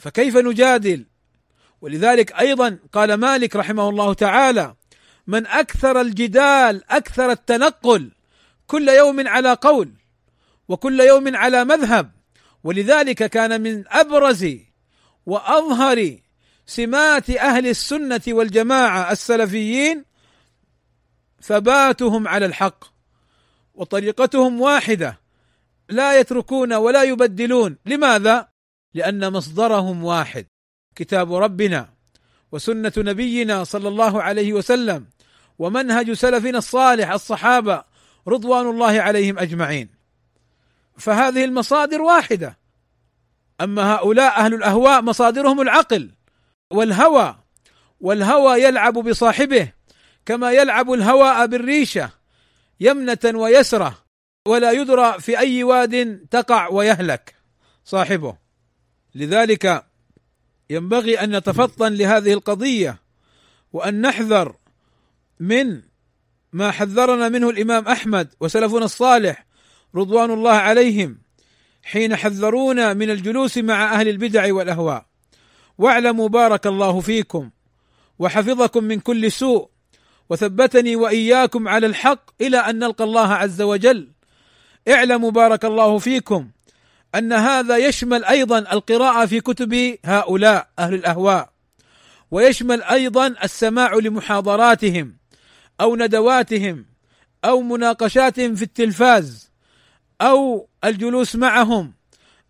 فكيف 0.00 0.36
نجادل؟ 0.36 1.06
ولذلك 1.80 2.32
أيضا 2.32 2.78
قال 2.92 3.14
مالك 3.14 3.56
رحمه 3.56 3.88
الله 3.88 4.14
تعالى 4.14 4.74
من 5.26 5.46
أكثر 5.46 6.00
الجدال 6.00 6.90
أكثر 6.90 7.30
التنقل 7.30 8.10
كل 8.66 8.88
يوم 8.88 9.28
على 9.28 9.52
قول 9.52 9.92
وكل 10.68 11.00
يوم 11.00 11.36
على 11.36 11.64
مذهب 11.64 12.10
ولذلك 12.64 13.24
كان 13.30 13.60
من 13.60 13.84
أبرز 13.88 14.46
وأظهر 15.26 16.16
سمات 16.66 17.30
أهل 17.30 17.66
السنة 17.66 18.20
والجماعة 18.28 19.12
السلفيين 19.12 20.04
ثباتهم 21.42 22.28
على 22.28 22.46
الحق 22.46 22.84
وطريقتهم 23.74 24.60
واحدة 24.60 25.20
لا 25.88 26.20
يتركون 26.20 26.72
ولا 26.72 27.02
يبدلون. 27.02 27.76
لماذا؟ 27.86 28.48
لأن 28.94 29.32
مصدرهم 29.32 30.04
واحد 30.04 30.46
كتاب 30.96 31.34
ربنا 31.34 31.88
وسنة 32.52 32.92
نبينا 32.98 33.64
صلى 33.64 33.88
الله 33.88 34.22
عليه 34.22 34.52
وسلم 34.52 35.06
ومنهج 35.58 36.12
سلفنا 36.12 36.58
الصالح 36.58 37.10
الصحابة 37.10 37.84
رضوان 38.28 38.66
الله 38.66 39.00
عليهم 39.00 39.38
أجمعين. 39.38 39.88
فهذه 40.98 41.44
المصادر 41.44 42.02
واحدة. 42.02 42.58
أما 43.60 43.94
هؤلاء 43.94 44.40
أهل 44.40 44.54
الأهواء 44.54 45.02
مصادرهم 45.02 45.60
العقل 45.60 46.10
والهوى 46.70 47.36
والهوى 48.00 48.62
يلعب 48.62 48.92
بصاحبه 48.92 49.72
كما 50.26 50.52
يلعب 50.52 50.92
الهواء 50.92 51.46
بالريشة 51.46 52.10
يمنة 52.80 53.18
ويسرة 53.24 53.98
ولا 54.48 54.72
يدرى 54.72 55.20
في 55.20 55.38
أي 55.38 55.64
واد 55.64 56.26
تقع 56.30 56.68
ويهلك 56.68 57.34
صاحبه. 57.84 58.49
لذلك 59.14 59.84
ينبغي 60.70 61.20
أن 61.20 61.36
نتفطن 61.36 61.92
لهذه 61.92 62.32
القضية 62.32 62.98
وأن 63.72 64.00
نحذر 64.00 64.56
من 65.40 65.82
ما 66.52 66.70
حذرنا 66.70 67.28
منه 67.28 67.50
الإمام 67.50 67.88
أحمد 67.88 68.28
وسلفنا 68.40 68.84
الصالح 68.84 69.46
رضوان 69.94 70.30
الله 70.30 70.52
عليهم 70.52 71.18
حين 71.82 72.16
حذرونا 72.16 72.94
من 72.94 73.10
الجلوس 73.10 73.58
مع 73.58 73.94
أهل 74.00 74.08
البدع 74.08 74.54
والأهواء. 74.54 75.06
واعلموا 75.78 76.28
بارك 76.28 76.66
الله 76.66 77.00
فيكم 77.00 77.50
وحفظكم 78.18 78.84
من 78.84 79.00
كل 79.00 79.32
سوء 79.32 79.68
وثبتني 80.30 80.96
وإياكم 80.96 81.68
على 81.68 81.86
الحق 81.86 82.30
إلى 82.40 82.56
أن 82.56 82.78
نلقى 82.78 83.04
الله 83.04 83.32
عز 83.32 83.62
وجل. 83.62 84.08
اعلموا 84.88 85.30
بارك 85.30 85.64
الله 85.64 85.98
فيكم 85.98 86.50
أن 87.14 87.32
هذا 87.32 87.76
يشمل 87.76 88.24
أيضا 88.24 88.58
القراءة 88.58 89.26
في 89.26 89.40
كتب 89.40 89.98
هؤلاء 90.04 90.68
أهل 90.78 90.94
الأهواء 90.94 91.50
ويشمل 92.30 92.82
أيضا 92.82 93.26
السماع 93.26 93.94
لمحاضراتهم 93.94 95.16
أو 95.80 95.96
ندواتهم 95.96 96.86
أو 97.44 97.60
مناقشاتهم 97.60 98.54
في 98.54 98.62
التلفاز 98.62 99.50
أو 100.20 100.68
الجلوس 100.84 101.36
معهم 101.36 101.94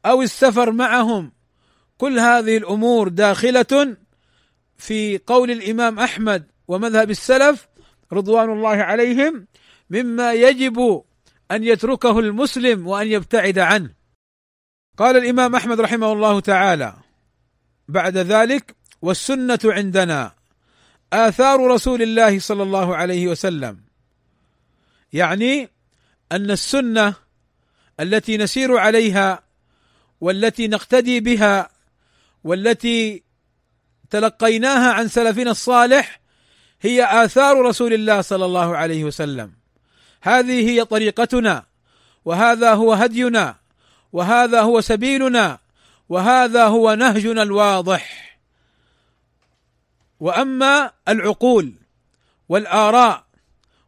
أو 0.07 0.23
السفر 0.23 0.73
معهم. 0.73 1.33
كل 1.99 2.19
هذه 2.19 2.57
الأمور 2.57 3.09
داخلة 3.09 3.97
في 4.79 5.21
قول 5.26 5.50
الإمام 5.50 5.99
أحمد 5.99 6.47
ومذهب 6.69 7.11
السلف 7.11 7.69
رضوان 8.12 8.52
الله 8.52 8.69
عليهم 8.69 9.47
مما 9.90 10.33
يجب 10.33 11.02
أن 11.50 11.64
يتركه 11.64 12.19
المسلم 12.19 12.87
وأن 12.87 13.07
يبتعد 13.07 13.59
عنه. 13.59 14.00
قال 14.97 15.17
الإمام 15.17 15.55
أحمد 15.55 15.81
رحمه 15.81 16.13
الله 16.13 16.41
تعالى 16.41 16.95
بعد 17.89 18.17
ذلك 18.17 18.77
والسنة 19.03 19.59
عندنا 19.65 20.33
آثار 21.13 21.67
رسول 21.67 22.03
الله 22.03 22.39
صلى 22.39 22.63
الله 22.63 22.97
عليه 22.97 23.29
وسلم. 23.29 23.81
يعني 25.13 25.69
أن 26.33 26.51
السنة 26.51 27.15
التي 28.01 28.37
نسير 28.37 28.77
عليها 28.77 29.43
والتي 30.21 30.69
نقتدي 30.69 31.21
بها 31.21 31.71
والتي 32.45 33.23
تلقيناها 34.11 34.93
عن 34.93 35.09
سلفنا 35.09 35.51
الصالح 35.51 36.21
هي 36.81 37.25
آثار 37.25 37.61
رسول 37.63 37.93
الله 37.93 38.21
صلى 38.21 38.45
الله 38.45 38.77
عليه 38.77 39.05
وسلم. 39.05 39.53
هذه 40.23 40.69
هي 40.69 40.85
طريقتنا 40.85 41.67
وهذا 42.25 42.75
هو 42.75 42.93
هدينا 42.93 43.57
وهذا 44.12 44.61
هو 44.61 44.81
سبيلنا 44.81 45.59
وهذا 46.09 46.64
هو 46.64 46.95
نهجنا 46.95 47.43
الواضح. 47.43 48.38
وأما 50.21 50.93
العقول 51.09 51.75
والآراء 52.49 53.25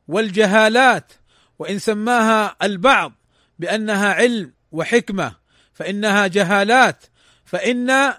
والجهالات 0.09 1.13
وإن 1.59 1.79
سماها 1.79 2.57
البعض 2.63 3.13
بأنها 3.59 4.13
علم 4.13 4.53
وحكمة 4.73 5.35
فإنها 5.75 6.27
جهالات 6.27 7.05
فإن 7.45 8.15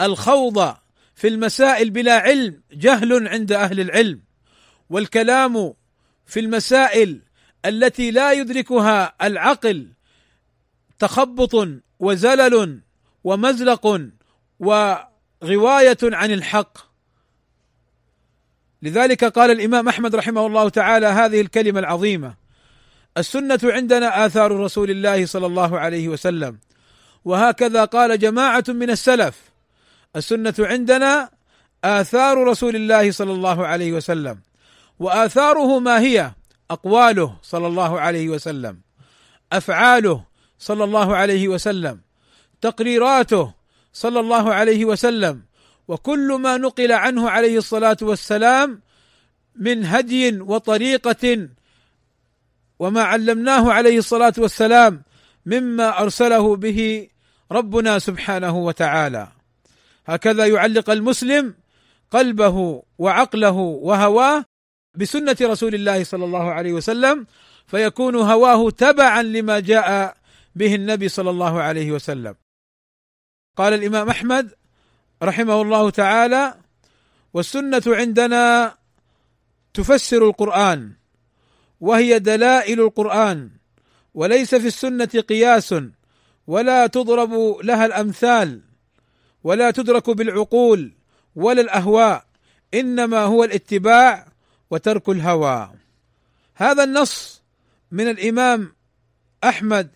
الخوض 0.00 0.74
في 1.14 1.28
المسائل 1.28 1.90
بلا 1.90 2.18
علم 2.18 2.62
جهل 2.72 3.28
عند 3.28 3.52
أهل 3.52 3.80
العلم. 3.80 4.22
والكلام 4.90 5.74
في 6.26 6.40
المسائل 6.40 7.20
التي 7.64 8.10
لا 8.10 8.32
يدركها 8.32 9.14
العقل 9.22 9.95
تخبط 10.98 11.68
وزلل 11.98 12.80
ومزلق 13.24 14.00
وغواية 14.60 15.98
عن 16.02 16.32
الحق. 16.32 16.78
لذلك 18.82 19.24
قال 19.24 19.50
الإمام 19.50 19.88
أحمد 19.88 20.16
رحمه 20.16 20.46
الله 20.46 20.68
تعالى 20.68 21.06
هذه 21.06 21.40
الكلمة 21.40 21.80
العظيمة 21.80 22.34
السنة 23.18 23.60
عندنا 23.64 24.26
آثار 24.26 24.60
رسول 24.60 24.90
الله 24.90 25.26
صلى 25.26 25.46
الله 25.46 25.78
عليه 25.78 26.08
وسلم. 26.08 26.58
وهكذا 27.24 27.84
قال 27.84 28.18
جماعة 28.18 28.64
من 28.68 28.90
السلف 28.90 29.50
السنة 30.16 30.54
عندنا 30.58 31.30
آثار 31.84 32.44
رسول 32.44 32.76
الله 32.76 33.10
صلى 33.10 33.32
الله 33.32 33.66
عليه 33.66 33.92
وسلم 33.92 34.40
وآثاره 34.98 35.78
ما 35.78 36.00
هي؟ 36.00 36.32
أقواله 36.70 37.36
صلى 37.42 37.66
الله 37.66 38.00
عليه 38.00 38.28
وسلم 38.28 38.80
أفعاله 39.52 40.24
صلى 40.58 40.84
الله 40.84 41.16
عليه 41.16 41.48
وسلم 41.48 42.00
تقريراته 42.60 43.52
صلى 43.92 44.20
الله 44.20 44.54
عليه 44.54 44.84
وسلم 44.84 45.42
وكل 45.88 46.32
ما 46.40 46.56
نقل 46.56 46.92
عنه 46.92 47.30
عليه 47.30 47.58
الصلاة 47.58 47.96
والسلام 48.02 48.80
من 49.56 49.84
هدي 49.86 50.40
وطريقة 50.40 51.48
وما 52.78 53.02
علمناه 53.02 53.72
عليه 53.72 53.98
الصلاة 53.98 54.34
والسلام 54.38 55.02
مما 55.46 56.02
أرسله 56.02 56.56
به 56.56 57.08
ربنا 57.52 57.98
سبحانه 57.98 58.56
وتعالى. 58.56 59.28
هكذا 60.06 60.46
يعلق 60.46 60.90
المسلم 60.90 61.54
قلبه 62.10 62.82
وعقله 62.98 63.58
وهواه 63.82 64.44
بسنة 64.94 65.36
رسول 65.42 65.74
الله 65.74 66.04
صلى 66.04 66.24
الله 66.24 66.52
عليه 66.52 66.72
وسلم 66.72 67.26
فيكون 67.66 68.16
هواه 68.16 68.70
تبعا 68.70 69.22
لما 69.22 69.60
جاء 69.60 70.16
به 70.56 70.74
النبي 70.74 71.08
صلى 71.08 71.30
الله 71.30 71.62
عليه 71.62 71.92
وسلم. 71.92 72.34
قال 73.56 73.74
الإمام 73.74 74.08
أحمد 74.08 74.54
رحمه 75.22 75.62
الله 75.62 75.90
تعالى 75.90 76.54
والسنة 77.34 77.82
عندنا 77.86 78.74
تفسر 79.74 80.24
القرآن 80.24 80.92
وهي 81.80 82.18
دلائل 82.18 82.80
القرآن 82.80 83.50
وليس 84.14 84.54
في 84.54 84.66
السنة 84.66 85.24
قياس 85.28 85.74
ولا 86.46 86.86
تضرب 86.86 87.32
لها 87.62 87.86
الأمثال 87.86 88.60
ولا 89.44 89.70
تدرك 89.70 90.10
بالعقول 90.10 90.92
ولا 91.36 91.60
الأهواء 91.60 92.24
إنما 92.74 93.20
هو 93.20 93.44
الاتباع 93.44 94.26
وترك 94.70 95.08
الهوى. 95.08 95.70
هذا 96.54 96.84
النص 96.84 97.42
من 97.92 98.10
الإمام 98.10 98.72
أحمد 99.44 99.90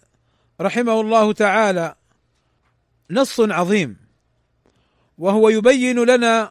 رحمه 0.61 1.01
الله 1.01 1.33
تعالى 1.33 1.95
نص 3.11 3.41
عظيم 3.41 3.97
وهو 5.19 5.49
يبين 5.49 6.05
لنا 6.05 6.51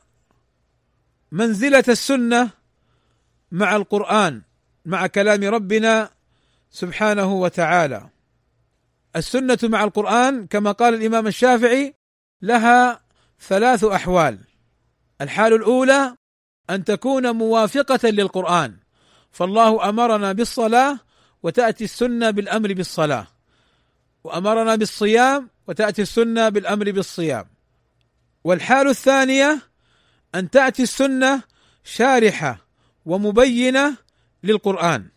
منزلة 1.32 1.84
السنة 1.88 2.50
مع 3.52 3.76
القرآن 3.76 4.42
مع 4.86 5.08
كلام 5.08 5.44
ربنا 5.44 6.10
سبحانه 6.72 7.34
وتعالى. 7.34 8.10
السنة 9.16 9.58
مع 9.64 9.84
القرآن 9.84 10.48
كما 10.48 10.72
قال 10.72 10.94
الإمام 10.94 11.28
الشافعي 11.28 11.94
لها 12.42 13.02
ثلاث 13.40 13.84
أحوال. 13.84 14.40
الحال 15.22 15.54
الأولى 15.54 16.16
أن 16.70 16.84
تكون 16.84 17.32
موافقة 17.32 18.10
للقرآن 18.10 18.78
فالله 19.32 19.90
أمرنا 19.90 20.32
بالصلاة 20.32 21.00
وتأتي 21.44 21.84
السنة 21.84 22.30
بالأمر 22.30 22.74
بالصلاة. 22.74 23.28
وأمرنا 24.30 24.76
بالصيام 24.76 25.50
وتأتي 25.68 26.02
السنة 26.02 26.50
بالأمر 26.50 26.92
بالصيام. 26.92 27.46
والحال 28.44 28.88
الثانية 28.88 29.62
أن 30.36 30.50
تأتي 30.50 30.84
السنة 30.84 31.44
شارحة 31.84 32.66
ومبينة 33.06 33.98
للقرآن. 34.44 35.08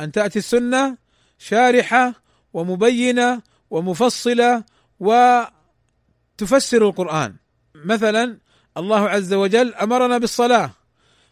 أن 0.00 0.12
تأتي 0.12 0.38
السنة 0.38 0.96
شارحة 1.38 2.14
ومبينة 2.52 3.42
ومفصلة 3.70 4.64
وتفسر 5.00 6.88
القرآن. 6.88 7.36
مثلا 7.74 8.38
الله 8.76 9.08
عز 9.08 9.32
وجل 9.32 9.74
أمرنا 9.74 10.18
بالصلاة 10.18 10.70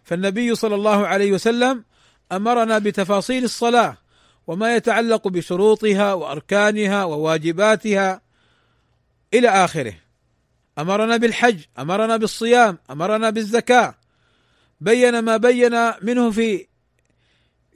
فالنبي 0.05 0.55
صلى 0.55 0.75
الله 0.75 1.07
عليه 1.07 1.33
وسلم 1.33 1.85
أمرنا 2.33 2.79
بتفاصيل 2.79 3.45
الصلاة 3.45 4.02
وما 4.53 4.77
يتعلق 4.77 5.29
بشروطها 5.29 6.13
وأركانها 6.13 7.05
وواجباتها 7.05 8.21
إلى 9.35 9.49
آخره. 9.49 9.95
أمرنا 10.79 11.17
بالحج 11.17 11.61
أمرنا 11.79 12.17
بالصيام 12.17 12.79
أمرنا 12.91 13.31
بالزكاة. 13.31 13.95
بين 14.81 15.19
ما 15.19 15.37
بين 15.37 15.73
منه 16.03 16.31
في 16.31 16.67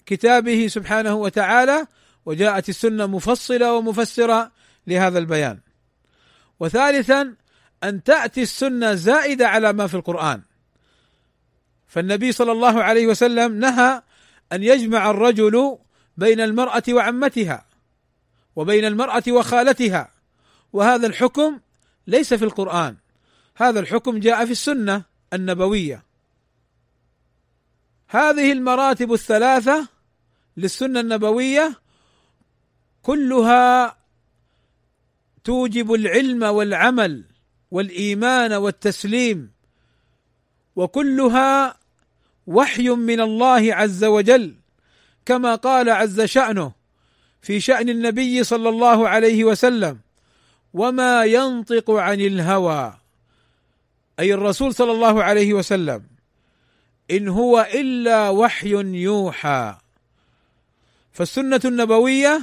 كتابه 0.07 0.67
سبحانه 0.67 1.15
وتعالى 1.15 1.87
وجاءت 2.27 2.69
السنة 2.69 3.07
مفصلة 3.07 3.73
ومفسرة 3.73 4.53
لهذا 4.87 5.19
البيان. 5.19 5.59
وثالثا 6.61 7.35
أن 7.85 8.03
تأتي 8.03 8.43
السنة 8.43 8.95
زائدة 8.95 9.49
على 9.49 9.73
ما 9.73 9.87
في 9.87 9.95
القرآن. 9.95 10.43
فالنبي 11.87 12.33
صلى 12.33 12.53
الله 12.53 12.83
عليه 12.83 13.07
وسلم 13.07 13.61
نهى 13.61 14.03
أن 14.53 14.63
يجمع 14.63 15.11
الرجل 15.11 15.79
بين 16.17 16.41
المرأة 16.41 16.83
وعمتها 16.89 17.67
وبين 18.57 18.85
المرأة 18.85 19.23
وخالتها 19.29 20.11
وهذا 20.73 21.07
الحكم 21.07 21.61
ليس 22.07 22.35
في 22.35 22.45
القرآن 22.45 22.97
هذا 23.57 23.81
الحكم 23.81 24.19
جاء 24.19 24.45
في 24.45 24.53
السنة 24.53 25.03
النبوية. 25.33 26.03
هذه 28.09 28.53
المراتب 28.53 29.13
الثلاثة 29.13 29.89
للسنة 30.57 31.01
النبوية 31.01 31.81
كلها 33.03 33.97
توجب 35.45 35.93
العلم 35.93 36.43
والعمل 36.43 37.25
والإيمان 37.71 38.53
والتسليم 38.53 39.51
وكلها 40.77 41.79
وحي 42.47 42.89
من 42.89 43.21
الله 43.21 43.75
عز 43.75 44.05
وجل. 44.05 44.55
كما 45.27 45.55
قال 45.55 45.91
عز 45.91 46.21
شأنه 46.21 46.73
في 47.43 47.61
شأن 47.61 47.89
النبي 47.89 48.45
صلى 48.45 48.69
الله 48.69 49.09
عليه 49.09 49.45
وسلم 49.45 49.99
وما 50.75 51.25
ينطق 51.25 51.91
عن 51.91 52.21
الهوى. 52.21 52.95
أي 54.19 54.35
الرسول 54.35 54.75
صلى 54.75 54.93
الله 54.93 55.23
عليه 55.25 55.55
وسلم 55.55 56.03
إن 57.11 57.29
هو 57.29 57.69
إلا 57.75 58.29
وحي 58.29 58.71
يوحى. 59.03 59.77
فالسنة 61.13 61.61
النبوية 61.65 62.43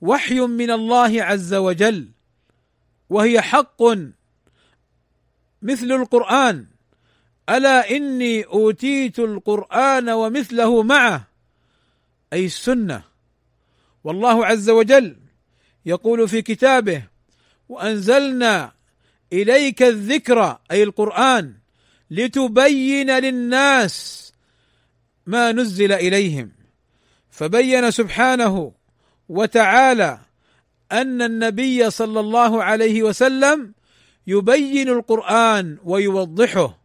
وحي 0.00 0.40
من 0.40 0.70
الله 0.70 1.22
عز 1.22 1.54
وجل 1.54 2.08
وهي 3.10 3.40
حق 3.40 3.82
مثل 5.62 5.92
القرآن 5.92 6.66
ألا 7.48 7.90
إني 7.90 8.44
أوتيت 8.44 9.18
القرآن 9.18 10.10
ومثله 10.10 10.82
معه؟ 10.82 11.33
أي 12.34 12.44
السنة. 12.44 13.02
والله 14.04 14.46
عز 14.46 14.70
وجل 14.70 15.16
يقول 15.86 16.28
في 16.28 16.42
كتابه 16.42 17.02
وأنزلنا 17.68 18.72
إليك 19.32 19.82
الذكر 19.82 20.58
أي 20.70 20.82
القرآن 20.82 21.54
لتبين 22.10 23.10
للناس 23.10 24.32
ما 25.26 25.52
نزل 25.52 25.92
إليهم. 25.92 26.52
فبين 27.30 27.90
سبحانه 27.90 28.72
وتعالى 29.28 30.18
أن 30.92 31.22
النبي 31.22 31.90
صلى 31.90 32.20
الله 32.20 32.62
عليه 32.64 33.02
وسلم 33.02 33.74
يبين 34.26 34.88
القرآن 34.88 35.78
ويوضحه. 35.84 36.78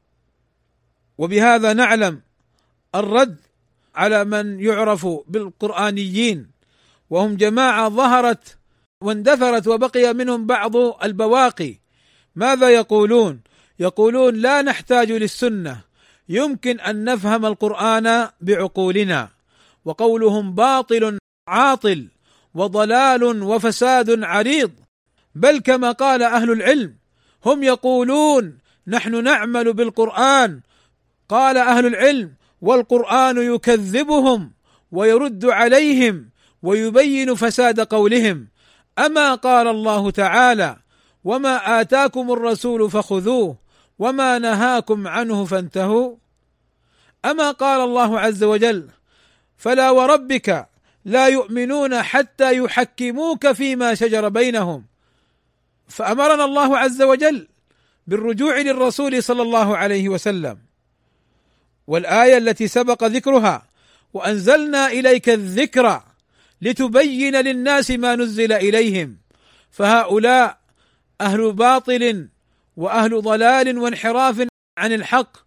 وبهذا 1.18 1.74
نعلم 1.74 2.22
الرد 2.96 3.49
على 4.00 4.26
من 4.26 4.60
يعرف 4.60 5.08
بالقرآنيين. 5.28 6.48
وهم 7.10 7.36
جماعة 7.36 7.90
ظهرت 7.90 8.58
واندثرت 9.04 9.68
وبقي 9.68 10.14
منهم 10.14 10.48
بعض 10.48 10.76
البواقي. 11.04 11.76
ماذا 12.36 12.70
يقولون؟ 12.70 13.42
يقولون 13.80 14.36
لا 14.36 14.62
نحتاج 14.62 15.12
للسنة. 15.12 15.82
يمكن 16.30 16.80
أن 16.80 17.04
نفهم 17.04 17.46
القرآن 17.46 18.28
بعقولنا. 18.42 19.30
وقولهم 19.86 20.56
باطل 20.56 21.18
عاطل 21.48 22.08
وضلال 22.54 23.24
وفساد 23.44 24.24
عريض. 24.24 24.72
بل 25.36 25.60
كما 25.60 25.92
قال 25.92 26.24
أهل 26.24 26.52
العلم 26.52 26.96
هم 27.46 27.64
يقولون 27.64 28.58
نحن 28.88 29.24
نعمل 29.24 29.74
بالقرآن. 29.74 30.62
قال 31.30 31.58
أهل 31.58 31.86
العلم 31.86 32.38
والقرآن 32.62 33.56
يكذبهم 33.56 34.52
ويرد 34.91 35.45
عليهم 35.45 36.30
ويبين 36.63 37.36
فساد 37.36 37.80
قولهم. 37.80 38.48
أما 39.00 39.36
قال 39.36 39.67
الله 39.67 40.12
تعالى 40.12 40.78
وما 41.24 41.82
آتاكم 41.82 42.32
الرسول 42.32 42.91
فخذوه 42.91 43.58
وما 44.00 44.39
نهاكم 44.39 45.08
عنه 45.08 45.45
فانتهوا. 45.45 46.15
أما 47.26 47.52
قال 47.52 47.82
الله 47.82 48.19
عز 48.19 48.43
وجل 48.43 48.89
فلا 49.58 49.89
وربك 49.89 50.67
لا 51.06 51.28
يؤمنون 51.28 52.02
حتى 52.02 52.58
يحكموك 52.58 53.52
فيما 53.52 53.95
شجر 53.95 54.30
بينهم. 54.30 54.86
فأمرنا 55.88 56.45
الله 56.45 56.78
عز 56.78 57.02
وجل 57.02 57.48
بالرجوع 58.08 58.58
للرسول 58.58 59.24
صلى 59.24 59.41
الله 59.41 59.78
عليه 59.78 60.10
وسلم. 60.10 60.68
والآية 61.89 62.38
التي 62.38 62.67
سبق 62.67 63.04
ذكرها 63.04 63.67
وأنزلنا 64.13 64.88
إليك 64.88 65.30
الذكر 65.30 66.04
لتبين 66.62 67.36
للناس 67.36 67.91
ما 67.91 68.15
نزل 68.15 68.52
إليهم. 68.52 69.17
فهؤلاء 69.71 70.58
أهل 71.21 71.54
باطل 71.54 72.28
وأهل 72.78 73.21
ضلال 73.21 73.78
وانحراف 73.78 74.47
عن 74.78 74.93
الحق. 74.93 75.38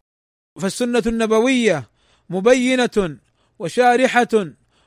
فالسنة 0.61 1.03
النبوية 1.07 1.89
مبينة 2.31 3.17
وشارحة 3.59 4.47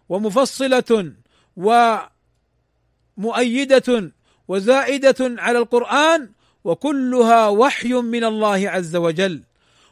ومفصلة 0.09 1.13
ومؤيدة 3.17 4.11
وزائدة 4.47 5.15
على 5.19 5.57
القرآن 5.57 6.29
وكلها 6.63 7.47
وحي 7.47 7.93
من 7.93 8.23
الله 8.23 8.69
عز 8.69 8.95
وجل. 8.95 9.41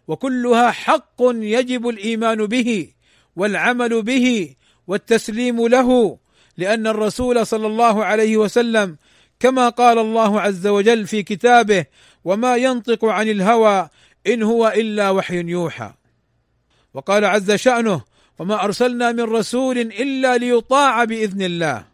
وكلها 0.07 0.71
حق 0.71 1.21
يجب 1.21 1.87
الإيمان 1.87 2.45
به 2.45 2.93
والعمل 3.35 4.01
به 4.01 4.55
والتسليم 4.87 5.67
له 5.67 6.17
لأن 6.57 6.87
الرسول 6.87 7.47
صلى 7.47 7.67
الله 7.67 8.05
عليه 8.05 8.37
وسلم 8.37 8.97
كما 9.39 9.69
قال 9.69 9.99
الله 9.99 10.41
عز 10.41 10.67
وجل 10.67 11.07
في 11.07 11.23
كتابه 11.23 11.85
وما 12.23 12.55
ينطق 12.55 13.05
عن 13.05 13.29
الهوى 13.29 13.89
إن 14.27 14.43
هو 14.43 14.67
إلا 14.67 15.09
وحي 15.09 15.35
يوحى. 15.35 15.93
وقال 16.93 17.25
عز 17.25 17.51
شأنه 17.51 18.01
وما 18.39 18.63
أرسلنا 18.63 19.11
من 19.11 19.23
رسول 19.23 19.77
إلا 19.77 20.37
ليطاع 20.37 21.03
بإذن 21.03 21.41
الله 21.41 21.85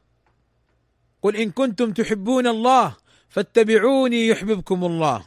قل 1.22 1.36
إن 1.36 1.52
كنتم 1.52 1.92
تحبون 1.92 2.48
الله 2.48 2.96
فاتبعوني 3.30 4.28
يحببكم 4.28 4.86
الله. 4.86 5.26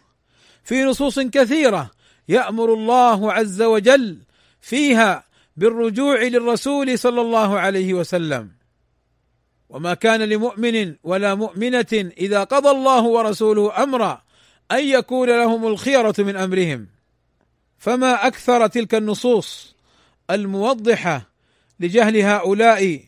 في 0.64 0.84
نصوص 0.84 1.20
كثيرة 1.20 1.90
يأمر 2.28 2.74
الله 2.74 3.32
عز 3.32 3.62
وجل 3.62 4.18
فيها 4.60 5.24
بالرجوع 5.56 6.22
للرسول 6.22 6.98
صلى 6.98 7.20
الله 7.20 7.58
عليه 7.58 7.94
وسلم. 7.94 8.50
وما 9.68 9.94
كان 9.94 10.20
لمؤمن 10.20 10.96
ولا 11.04 11.34
مؤمنة 11.34 12.10
إذا 12.18 12.44
قضى 12.44 12.70
الله 12.70 13.02
ورسوله 13.02 13.82
أمرا 13.82 14.22
أن 14.72 14.84
يكون 14.84 15.28
لهم 15.28 15.66
الخيرة 15.66 16.14
من 16.18 16.36
أمرهم. 16.36 16.88
فما 17.78 18.26
أكثر 18.26 18.66
تلك 18.66 18.94
النصوص 18.94 19.76
الموضحة 20.30 21.30
لجهل 21.80 22.16
هؤلاء 22.16 23.00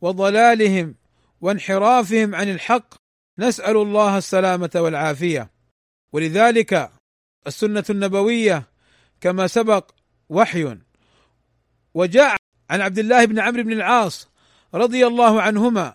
وضلالهم 0.00 0.94
وانحرافهم 1.40 2.34
عن 2.34 2.50
الحق 2.50 2.94
نسأل 3.38 3.76
الله 3.76 4.18
السلامة 4.18 4.70
والعافية. 4.74 5.50
ولذلك 6.12 6.90
السنة 7.46 7.84
النبوية 7.90 8.68
كما 9.20 9.46
سبق 9.46 9.90
وحي. 10.28 10.76
وجاء 11.94 12.36
عن 12.70 12.80
عبد 12.80 12.98
الله 12.98 13.24
بن 13.24 13.38
عمرو 13.38 13.62
بن 13.62 13.72
العاص 13.72 14.28
رضي 14.74 15.06
الله 15.06 15.42
عنهما 15.42 15.94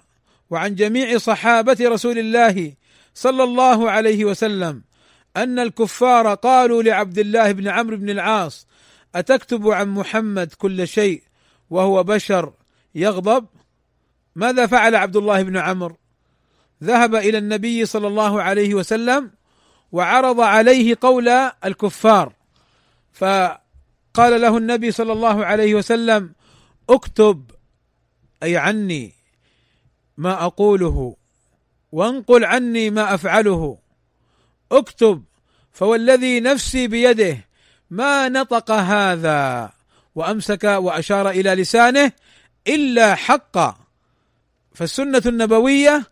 وعن 0.50 0.76
جميع 0.76 1.18
صحابة 1.18 1.78
رسول 1.82 2.20
الله 2.20 2.74
صلى 3.14 3.44
الله 3.44 3.92
عليه 3.92 4.26
وسلم 4.26 4.84
أن 5.38 5.60
الكفار 5.60 6.34
قالوا 6.34 6.84
لعبد 6.84 7.20
الله 7.20 7.52
بن 7.52 7.68
عمرو 7.68 7.98
بن 7.98 8.10
العاص 8.10 8.68
أتكتب 9.16 9.68
عن 9.68 9.88
محمد 9.88 10.54
كل 10.54 10.88
شيء 10.88 11.24
وهو 11.70 12.04
بشر 12.04 12.54
يغضب؟ 12.96 13.46
ماذا 14.36 14.66
فعل 14.68 14.96
عبد 14.96 15.16
الله 15.16 15.44
بن 15.44 15.58
عمرو؟ 15.58 15.98
ذهب 16.84 17.16
إلى 17.16 17.38
النبي 17.38 17.86
صلى 17.86 18.08
الله 18.08 18.42
عليه 18.42 18.74
وسلم 18.74 19.32
وعرض 19.96 20.42
عليه 20.42 20.98
قول 21.02 21.30
الكفار. 21.66 22.34
فقال 23.14 24.42
له 24.42 24.58
النبي 24.58 24.92
صلى 24.92 25.14
الله 25.14 25.46
عليه 25.46 25.76
وسلم 25.76 26.34
اكتب 26.90 27.52
أي 28.44 28.58
عني 28.58 29.14
ما 30.18 30.46
أقوله 30.46 31.16
وانقل 31.92 32.46
عني 32.46 32.90
ما 32.90 33.14
أفعله. 33.14 33.78
اكتب 34.72 35.24
فوالذي 35.72 36.40
نفسي 36.40 36.88
بيده 36.88 37.38
ما 37.90 38.30
نطق 38.30 38.72
هذا 38.72 39.72
وأمسك 40.16 40.64
وأشار 40.64 41.30
إلى 41.30 41.56
لسانه 41.56 42.12
إلا 42.68 43.16
حقا. 43.16 43.78
فالسنة 44.74 45.22
النبوية 45.26 46.04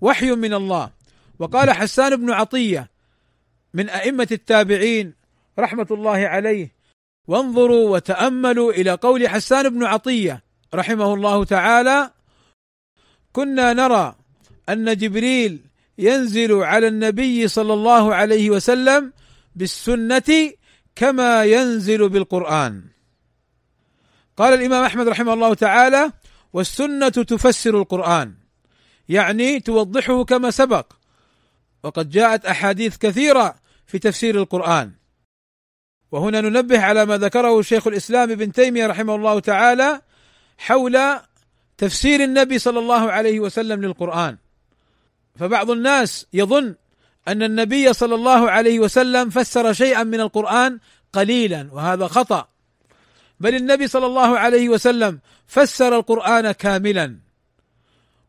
وحي 0.00 0.30
من 0.30 0.54
الله. 0.54 0.90
وقال 1.38 1.70
حسان 1.70 2.16
بن 2.16 2.30
عطية 2.30 2.99
من 3.74 3.88
أئمة 3.88 4.28
التابعين 4.32 5.14
رحمة 5.58 5.86
الله 5.90 6.26
عليه. 6.26 6.80
وانظروا 7.28 7.90
وتأملوا 7.90 8.72
إلى 8.72 8.90
قول 8.90 9.28
حسان 9.28 9.68
بن 9.68 9.84
عطية 9.84 10.42
رحمه 10.74 11.14
الله 11.14 11.44
تعالى 11.44 12.10
كنا 13.32 13.72
نرى 13.72 14.16
أن 14.68 14.96
جبريل 14.96 15.60
ينزل 15.98 16.54
على 16.54 16.88
النبي 16.88 17.48
صلى 17.48 17.72
الله 17.72 18.14
عليه 18.14 18.50
وسلم 18.50 19.12
بالسنة 19.56 20.52
كما 20.96 21.44
ينزل 21.44 22.08
بالقرآن. 22.08 22.84
قال 24.36 24.54
الإمام 24.54 24.84
أحمد 24.84 25.08
رحمه 25.08 25.32
الله 25.32 25.54
تعالى 25.54 26.12
والسنة 26.52 27.08
تفسر 27.08 27.78
القرآن 27.78 28.34
يعني 29.08 29.60
توضحه 29.60 30.24
كما 30.24 30.50
سبق 30.50 30.92
وقد 31.82 32.10
جاءت 32.10 32.46
أحاديث 32.46 32.96
كثيرة 32.96 33.59
في 33.90 33.98
تفسير 33.98 34.38
القرآن. 34.38 34.92
وهنا 36.12 36.40
ننبه 36.40 36.80
على 36.80 37.06
ما 37.06 37.18
ذكره 37.18 37.62
شيخ 37.62 37.86
الإسلام 37.86 38.30
ابن 38.30 38.52
تيمية 38.52 38.86
رحمه 38.86 39.14
الله 39.14 39.40
تعالى 39.40 40.00
حول 40.58 40.98
تفسير 41.78 42.24
النبي 42.24 42.58
صلى 42.58 42.78
الله 42.78 43.12
عليه 43.12 43.40
وسلم 43.40 43.84
للقرآن. 43.84 44.36
فبعض 45.38 45.70
الناس 45.70 46.26
يظن 46.32 46.74
أن 47.28 47.42
النبي 47.42 47.92
صلى 47.92 48.14
الله 48.14 48.50
عليه 48.50 48.78
وسلم 48.78 49.30
فسر 49.30 49.72
شيئا 49.72 50.02
من 50.02 50.20
القرآن 50.20 50.78
قليلا 51.12 51.68
وهذا 51.72 52.06
خطأ. 52.06 52.48
بل 53.40 53.54
النبي 53.54 53.88
صلى 53.88 54.06
الله 54.06 54.38
عليه 54.38 54.68
وسلم 54.68 55.20
فسر 55.46 55.96
القرآن 55.96 56.52
كاملا. 56.52 57.16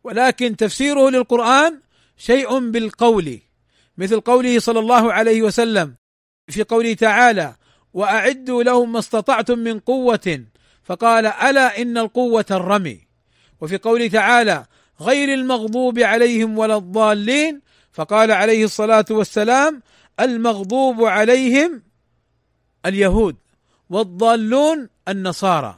ولكن 0.04 0.56
تفسيره 0.56 1.10
للقرآن 1.10 1.80
شيء 2.17 2.60
بالقول. 2.71 3.39
مثل 4.02 4.20
قوله 4.20 4.60
صلى 4.60 4.80
الله 4.80 5.14
عليه 5.14 5.42
وسلم 5.42 5.96
في 6.48 6.64
قوله 6.64 6.94
تعالى 6.94 7.56
وأعدوا 7.94 8.64
لهم 8.64 8.92
ما 8.92 9.00
استطعتم 9.00 9.60
من 9.60 9.80
قوة. 9.80 10.46
فقال 10.84 11.26
ألا 11.26 11.82
إن 11.82 11.98
القوة 11.98 12.46
الرمي. 12.52 13.08
وفي 13.62 13.78
قوله 13.78 14.08
تعالى 14.08 14.66
غير 15.02 15.34
المغضوب 15.34 16.00
عليهم 16.00 16.58
ولا 16.58 16.78
الضالين. 16.78 17.62
فقال 17.92 18.32
عليه 18.32 18.64
الصلاة 18.64 19.06
والسلام 19.10 19.82
المغضوب 20.20 21.04
عليهم 21.04 21.82
اليهود 22.86 23.36
والضالون 23.90 24.90
النصارى. 25.08 25.78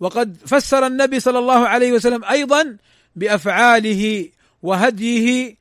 وقد 0.00 0.36
فسر 0.46 0.86
النبي 0.86 1.20
صلى 1.20 1.38
الله 1.38 1.68
عليه 1.68 1.92
وسلم 1.92 2.24
أيضا 2.24 2.76
بأفعاله 3.16 4.28
وهديه 4.62 5.56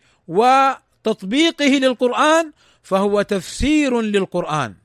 وتطبيقه 1.07 1.65
للقرآن 1.65 2.51
فهو 2.83 3.21
تفسير 3.21 4.01
للقرآن 4.01 4.75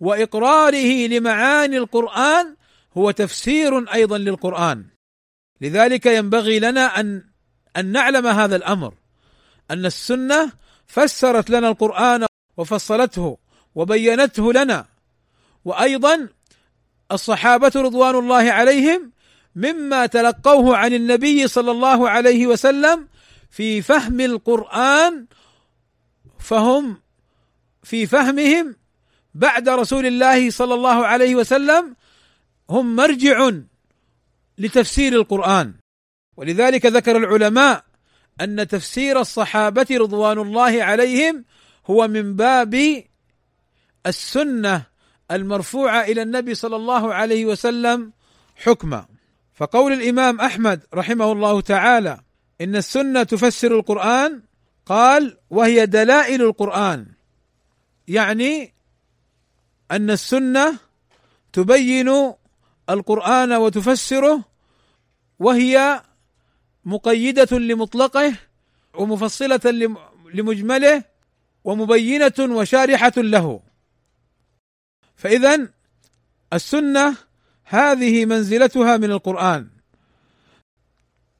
وإقراره 0.00 1.06
لمعاني 1.06 1.78
القرآن 1.78 2.56
هو 2.96 3.10
تفسير 3.10 3.92
أيضا 3.94 4.18
للقرآن. 4.18 4.84
لذلك 5.60 6.06
ينبغي 6.06 6.58
لنا 6.58 7.00
أن 7.00 7.24
أن 7.76 7.92
نعلم 7.92 8.26
هذا 8.26 8.56
الأمر 8.56 8.94
أن 9.70 9.86
السنة 9.86 10.52
فسرت 10.86 11.50
لنا 11.50 11.68
القرآن 11.68 12.26
وفصلته 12.56 13.38
وبينته 13.74 14.52
لنا 14.52 14.86
وأيضا 15.64 16.28
الصحابة 17.12 17.72
رضوان 17.76 18.14
الله 18.14 18.52
عليهم 18.52 19.12
مما 19.56 20.06
تلقوه 20.06 20.76
عن 20.76 20.94
النبي 20.94 21.48
صلى 21.48 21.70
الله 21.70 22.08
عليه 22.10 22.46
وسلم 22.46 23.08
في 23.50 23.82
فهم 23.82 24.20
القرآن 24.20 25.26
فهم 26.44 27.00
في 27.82 28.06
فهمهم 28.06 28.76
بعد 29.34 29.68
رسول 29.68 30.06
الله 30.06 30.50
صلى 30.50 30.74
الله 30.74 31.06
عليه 31.06 31.34
وسلم 31.34 31.96
هم 32.70 32.96
مرجع 32.96 33.50
لتفسير 34.58 35.12
القرآن. 35.12 35.74
ولذلك 36.36 36.86
ذكر 36.86 37.16
العلماء 37.16 37.84
أن 38.40 38.68
تفسير 38.68 39.20
الصحابة 39.20 39.86
رضوان 39.90 40.38
الله 40.38 40.82
عليهم 40.82 41.44
هو 41.86 42.08
من 42.08 42.36
باب 42.36 43.02
السنة 44.06 44.82
المرفوعة 45.30 46.00
إلى 46.00 46.22
النبي 46.22 46.54
صلى 46.54 46.76
الله 46.76 47.14
عليه 47.14 47.46
وسلم 47.46 48.12
حكما. 48.56 49.06
فقول 49.54 49.92
الإمام 49.92 50.40
أحمد 50.40 50.80
رحمه 50.94 51.32
الله 51.32 51.60
تعالى 51.60 52.20
إن 52.60 52.76
السنة 52.76 53.22
تفسر 53.22 53.74
القرآن 53.74 54.42
قال 54.86 55.38
وهي 55.50 55.86
دلائل 55.86 56.42
القرآن. 56.42 57.06
يعني 58.08 58.74
أن 59.90 60.10
السنة 60.10 60.78
تبين 61.52 62.32
القرآن 62.90 63.52
وتفسره 63.52 64.44
وهي 65.38 66.02
مقيدة 66.84 67.58
لمطلقه 67.58 68.36
ومفصلة 68.94 69.60
لمجمله 70.34 71.04
ومبينة 71.64 72.38
وشارحة 72.40 73.12
له. 73.16 73.60
فاذا 75.16 75.68
السنة 76.52 77.16
هذه 77.64 78.24
منزلتها 78.26 78.96
من 78.96 79.10
القرآن. 79.10 79.68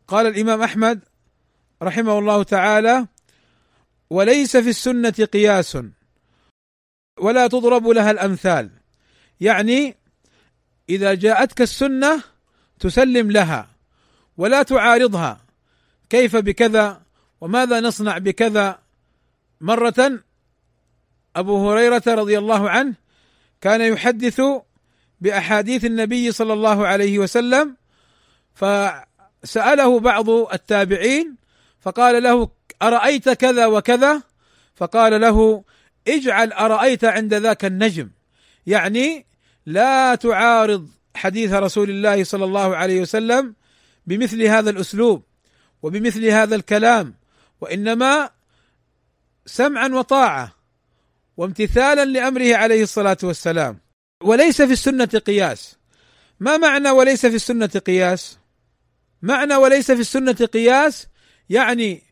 قال 0.09 0.27
الإمام 0.27 0.63
أحمد 0.63 1.01
رحمه 1.83 2.19
الله 2.19 2.43
تعالى 2.43 3.07
وليس 4.11 4.57
في 4.57 4.71
السنة 4.71 5.11
قياس. 5.33 5.79
ولا 7.19 7.47
تضرب 7.47 7.89
لها 7.89 8.11
الأمثال. 8.11 8.71
يعني 9.41 9.97
إذا 10.89 11.15
جاءتك 11.15 11.63
السنة 11.63 12.23
تسلم 12.81 13.31
لها 13.31 13.69
ولا 14.37 14.63
تعارضها. 14.63 15.41
كيف 16.11 16.37
بكذا؟ 16.37 17.03
وماذا 17.41 17.81
نصنع 17.81 18.19
بكذا؟ 18.19 18.79
مرة 19.61 20.21
أبو 21.37 21.71
هريرة 21.71 22.03
رضي 22.07 22.39
الله 22.39 22.71
عنه 22.71 22.95
كان 23.61 23.81
يحدث 23.81 24.41
بأحاديث 25.21 25.85
النبي 25.85 26.33
صلى 26.33 26.53
الله 26.53 26.87
عليه 26.87 27.19
وسلم 27.19 27.77
فسأله 28.55 30.01
بعض 30.01 30.31
التابعين 30.31 31.37
فقال 31.81 32.23
له 32.23 32.51
أرأيت 32.83 33.29
كذا 33.29 33.67
وكذا؟ 33.67 34.23
فقال 34.75 35.21
له 35.21 35.65
اجعل 36.09 36.53
أرأيت 36.53 37.05
عند 37.05 37.35
ذاك 37.35 37.65
النجم. 37.65 38.11
يعني 38.67 39.27
لا 39.67 40.15
تعارض 40.15 40.89
حديث 41.15 41.53
رسول 41.53 41.91
الله 41.91 42.25
صلى 42.25 42.45
الله 42.45 42.77
عليه 42.77 43.01
وسلم 43.01 43.55
بمثل 44.07 44.43
هذا 44.43 44.71
الأسلوب 44.71 45.23
وبمثل 45.83 46.25
هذا 46.25 46.55
الكلام 46.57 47.15
وإنما 47.61 48.31
سمعا 49.47 49.89
وطاعة 49.89 50.55
وامتثالا 51.37 52.05
لأمره 52.05 52.55
عليه 52.55 52.83
الصلاة 52.83 53.17
والسلام. 53.23 53.79
وليس 54.23 54.63
في 54.63 54.73
السنة 54.73 55.05
قياس. 55.05 55.77
ما 56.41 56.57
معنى 56.57 56.91
وليس 56.91 57.27
في 57.27 57.37
السنة 57.37 57.67
قياس؟ 57.67 58.39
معنى 59.23 59.55
وليس 59.55 59.91
في 59.91 60.01
السنة 60.01 60.33
قياس 60.33 61.07
يعني 61.51 62.03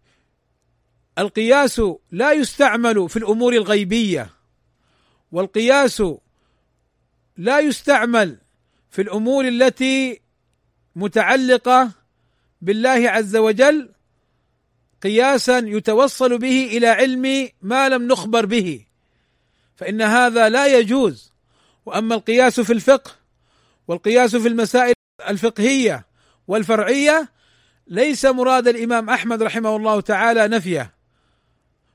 القياس 1.18 1.82
لا 2.10 2.32
يستعمل 2.32 3.08
في 3.08 3.16
الأمور 3.16 3.52
الغيبية 3.52 4.30
والقياس 5.32 6.02
لا 7.36 7.60
يستعمل 7.60 8.38
في 8.90 9.02
الأمور 9.02 9.48
التي 9.48 10.20
متعلقة 10.96 11.90
بالله 12.62 13.10
عز 13.10 13.36
وجل 13.36 13.88
قياسا 15.02 15.58
يتوصل 15.58 16.38
به 16.38 16.68
إلى 16.72 16.86
علم 16.86 17.48
ما 17.62 17.88
لم 17.88 18.08
نخبر 18.08 18.46
به. 18.46 18.86
فإن 19.76 20.02
هذا 20.02 20.48
لا 20.48 20.66
يجوز. 20.78 21.32
وأما 21.86 22.14
القياس 22.14 22.60
في 22.60 22.72
الفقه 22.72 23.10
والقياس 23.88 24.36
في 24.36 24.48
المسائل 24.48 24.94
الفقهية 25.28 26.06
والفرعية 26.48 27.28
ليس 27.86 28.24
مراد 28.24 28.68
الإمام 28.68 29.10
أحمد 29.10 29.42
رحمه 29.42 29.76
الله 29.76 30.00
تعالى 30.00 30.48
نفيه. 30.48 31.01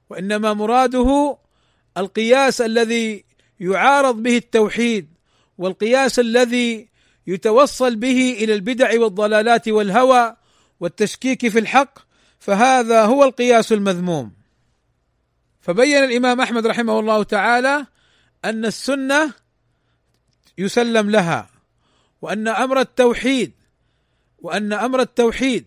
وإنما 0.09 0.53
مراده 0.53 1.37
القياس 1.97 2.61
الذي 2.61 3.25
يعارض 3.59 4.23
به 4.23 4.37
التوحيد 4.37 5.07
والقياس 5.57 6.19
الذي 6.19 6.87
يتوصل 7.27 7.95
به 7.95 8.37
إلى 8.39 8.53
البدع 8.53 8.99
والضلالات 8.99 9.67
والهوى 9.67 10.35
والتشكيك 10.79 11.47
في 11.47 11.59
الحق 11.59 11.99
فهذا 12.39 13.05
هو 13.05 13.23
القياس 13.23 13.73
المذموم. 13.73 14.31
فبين 15.61 16.03
الإمام 16.03 16.41
أحمد 16.41 16.67
رحمه 16.67 16.99
الله 16.99 17.23
تعالى 17.23 17.85
أن 18.45 18.65
السنة 18.65 19.33
يسلم 20.57 21.09
لها 21.09 21.49
وأن 22.21 22.47
أمر 22.47 22.79
التوحيد 22.79 23.51
وأن 24.39 24.73
أمر 24.73 25.01
التوحيد 25.01 25.65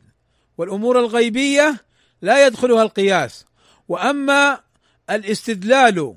والأمور 0.59 0.99
الغيبية 0.99 1.85
لا 2.23 2.47
يدخلها 2.47 2.83
القياس. 2.83 3.47
وأما 3.91 4.61
الاستدلال 5.11 6.17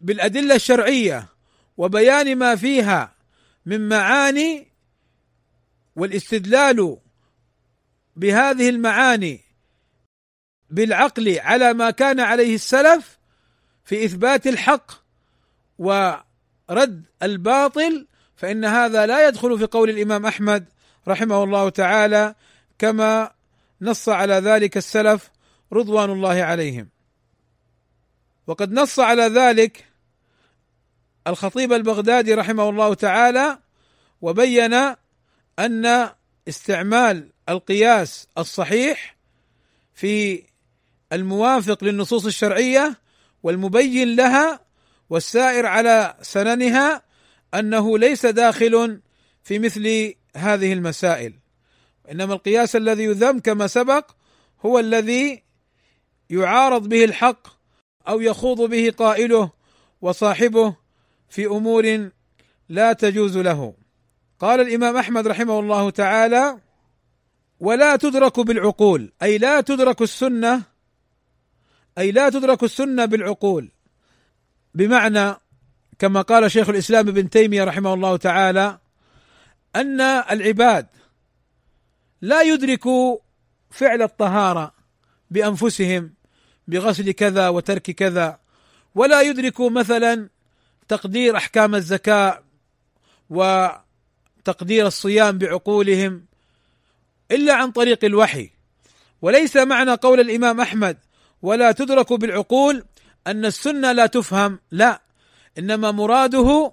بالأدلة 0.00 0.54
الشرعية 0.54 1.28
وبيان 1.76 2.36
ما 2.36 2.56
فيها 2.56 3.14
من 3.66 3.88
معاني 3.88 4.68
والاستدلال 5.96 6.98
بهذه 8.16 8.68
المعاني 8.68 9.40
بالعقل 10.70 11.38
على 11.38 11.72
ما 11.72 11.90
كان 11.90 12.20
عليه 12.20 12.54
السلف 12.54 13.18
في 13.84 14.04
إثبات 14.04 14.46
الحق 14.46 14.92
ورد 15.78 17.02
الباطل 17.22 18.06
فإن 18.36 18.64
هذا 18.64 19.06
لا 19.06 19.28
يدخل 19.28 19.58
في 19.58 19.66
قول 19.66 19.90
الإمام 19.90 20.26
أحمد 20.26 20.68
رحمه 21.08 21.44
الله 21.44 21.68
تعالى 21.68 22.34
كما 22.78 23.30
نص 23.80 24.08
على 24.08 24.34
ذلك 24.34 24.76
السلف 24.76 25.33
رضوان 25.74 26.10
الله 26.10 26.42
عليهم. 26.42 26.88
وقد 28.46 28.72
نص 28.72 29.00
على 29.00 29.22
ذلك 29.22 29.84
الخطيب 31.26 31.72
البغدادي 31.72 32.34
رحمه 32.34 32.68
الله 32.68 32.94
تعالى 32.94 33.58
وبين 34.22 34.74
أن 35.58 36.10
استعمال 36.48 37.32
القياس 37.48 38.26
الصحيح 38.38 39.16
في 39.94 40.42
الموافق 41.12 41.84
للنصوص 41.84 42.26
الشرعية 42.26 43.00
والمبين 43.42 44.16
لها 44.16 44.60
والسائر 45.10 45.66
على 45.66 46.16
سننها 46.22 47.02
أنه 47.54 47.98
ليس 47.98 48.26
داخل 48.26 49.00
في 49.42 49.58
مثل 49.58 50.14
هذه 50.36 50.72
المسائل. 50.72 51.34
إنما 52.10 52.34
القياس 52.34 52.76
الذي 52.76 53.04
يذم 53.04 53.38
كما 53.38 53.66
سبق 53.66 54.10
هو 54.66 54.78
الذي 54.78 55.42
يعارض 56.30 56.88
به 56.88 57.04
الحق 57.04 57.46
أو 58.08 58.20
يخوض 58.20 58.70
به 58.70 58.94
قائله 58.98 59.50
وصاحبه 60.00 60.76
في 61.28 61.46
أمور 61.46 62.10
لا 62.68 62.92
تجوز 62.92 63.38
له. 63.38 63.74
قال 64.38 64.60
الإمام 64.60 64.96
أحمد 64.96 65.26
رحمه 65.26 65.60
الله 65.60 65.90
تعالى 65.90 66.58
ولا 67.60 67.96
تدرك 67.96 68.40
بالعقول 68.40 69.12
أي 69.22 69.38
لا 69.38 69.60
تدرك 69.60 70.02
السنة 70.02 70.62
أي 71.98 72.12
لا 72.12 72.28
تدرك 72.28 72.62
السنة 72.62 73.04
بالعقول. 73.04 73.70
بمعنى 74.74 75.34
كما 75.98 76.22
قال 76.22 76.50
شيخ 76.50 76.68
الإسلام 76.68 77.08
ابن 77.08 77.30
تيمية 77.30 77.64
رحمه 77.64 77.94
الله 77.94 78.16
تعالى 78.16 78.78
أن 79.76 80.00
العباد 80.00 80.86
لا 82.20 82.42
يدركوا 82.42 83.18
فعل 83.70 84.02
الطهارة 84.02 84.73
بأنفسهم 85.30 86.14
بغسل 86.68 87.10
كذا 87.10 87.48
وترك 87.48 87.90
كذا. 87.90 88.38
ولا 88.94 89.20
يدركوا 89.22 89.70
مثلا 89.70 90.28
تقدير 90.88 91.36
أحكام 91.36 91.74
الزكاة 91.74 92.44
وتقدير 93.30 94.86
الصيام 94.86 95.38
بعقولهم 95.38 96.26
إلا 97.30 97.54
عن 97.54 97.70
طريق 97.70 98.04
الوحي. 98.04 98.50
وليس 99.22 99.56
معنى 99.56 99.90
قول 99.90 100.20
الإمام 100.20 100.60
أحمد 100.60 100.98
ولا 101.42 101.72
تدرك 101.72 102.12
بالعقول 102.12 102.84
أن 103.26 103.44
السنة 103.44 103.92
لا 103.92 104.06
تفهم 104.06 104.58
لا. 104.70 105.02
إنما 105.58 105.90
مراده 105.90 106.72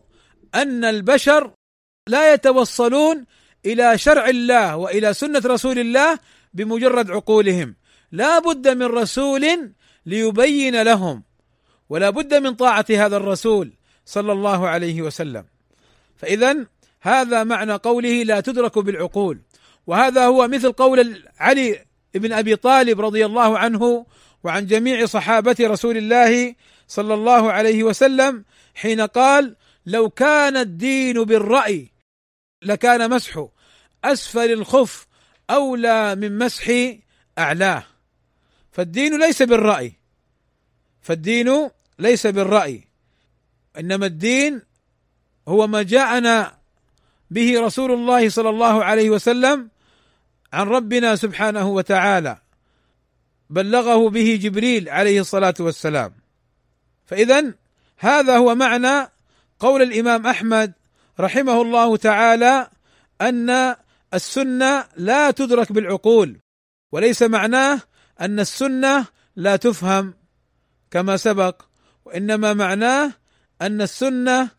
أن 0.55 0.85
البشر 0.85 1.51
لا 2.07 2.33
يتوصلون 2.33 3.25
إلى 3.65 3.97
شرع 3.97 4.29
الله 4.29 4.75
وإلى 4.75 5.13
سنة 5.13 5.41
رسول 5.45 5.79
الله 5.79 6.19
بمجرد 6.53 7.11
عقولهم. 7.11 7.75
لا 8.11 8.39
بد 8.39 8.67
من 8.67 8.85
رسول 8.85 9.71
ليبين 10.05 10.81
لهم 10.81 11.23
ولا 11.89 12.09
بد 12.09 12.33
من 12.33 12.55
طاعة 12.55 12.85
هذا 12.89 13.17
الرسول 13.17 13.73
صلى 14.05 14.31
الله 14.31 14.67
عليه 14.67 15.01
وسلم. 15.01 15.45
فاذا 16.17 16.65
هذا 17.01 17.43
معنى 17.43 17.73
قوله 17.73 18.23
لا 18.23 18.39
تدرك 18.39 18.79
بالعقول. 18.79 19.41
وهذا 19.87 20.25
هو 20.25 20.47
مثل 20.47 20.71
قول 20.71 21.23
علي 21.39 21.85
بن 22.13 22.33
أبي 22.33 22.55
طالب 22.55 23.01
رضي 23.01 23.25
الله 23.25 23.57
عنه 23.59 24.05
وعن 24.43 24.65
جميع 24.65 25.05
صحابة 25.05 25.55
رسول 25.61 25.97
الله 25.97 26.55
صلى 26.87 27.13
الله 27.13 27.51
عليه 27.51 27.83
وسلم 27.83 28.45
حين 28.75 29.01
قال 29.01 29.55
لو 29.85 30.09
كان 30.09 30.57
الدين 30.57 31.23
بالرأي 31.23 31.91
لكان 32.61 33.09
مسح 33.09 33.45
أسفل 34.03 34.51
الخف 34.51 35.07
أولى 35.49 36.15
من 36.15 36.37
مسح 36.37 36.71
أعلاه. 37.37 37.83
فالدين 38.71 39.19
ليس 39.19 39.41
بالرأي. 39.41 39.93
فالدين 41.01 41.69
ليس 41.99 42.27
بالرأي. 42.27 42.87
إنما 43.79 44.05
الدين 44.05 44.61
هو 45.47 45.67
ما 45.67 45.81
جاءنا 45.83 46.57
به 47.31 47.61
رسول 47.61 47.91
الله 47.91 48.29
صلى 48.29 48.49
الله 48.49 48.83
عليه 48.83 49.09
وسلم 49.09 49.69
عن 50.53 50.67
ربنا 50.67 51.15
سبحانه 51.15 51.69
وتعالى 51.69 52.37
بلغه 53.49 54.09
به 54.09 54.39
جبريل 54.41 54.89
عليه 54.89 55.19
الصلاة 55.19 55.53
والسلام. 55.59 56.13
فاذا 57.05 57.53
هذا 57.97 58.37
هو 58.37 58.55
معنى 58.55 59.11
قول 59.59 59.81
الإمام 59.81 60.27
أحمد 60.27 60.73
رحمه 61.19 61.61
الله 61.61 61.97
تعالى 61.97 62.69
أن 63.21 63.75
السنة 64.13 64.85
لا 64.97 65.31
تدرك 65.31 65.71
بالعقول 65.71 66.39
وليس 66.91 67.23
معناه 67.23 67.81
أن 68.21 68.39
السنة 68.39 69.05
لا 69.35 69.55
تفهم 69.55 70.13
كما 70.91 71.17
سبق 71.17 71.61
وإنما 72.05 72.53
معناه 72.53 73.13
أن 73.61 73.81
السنة 73.81 74.49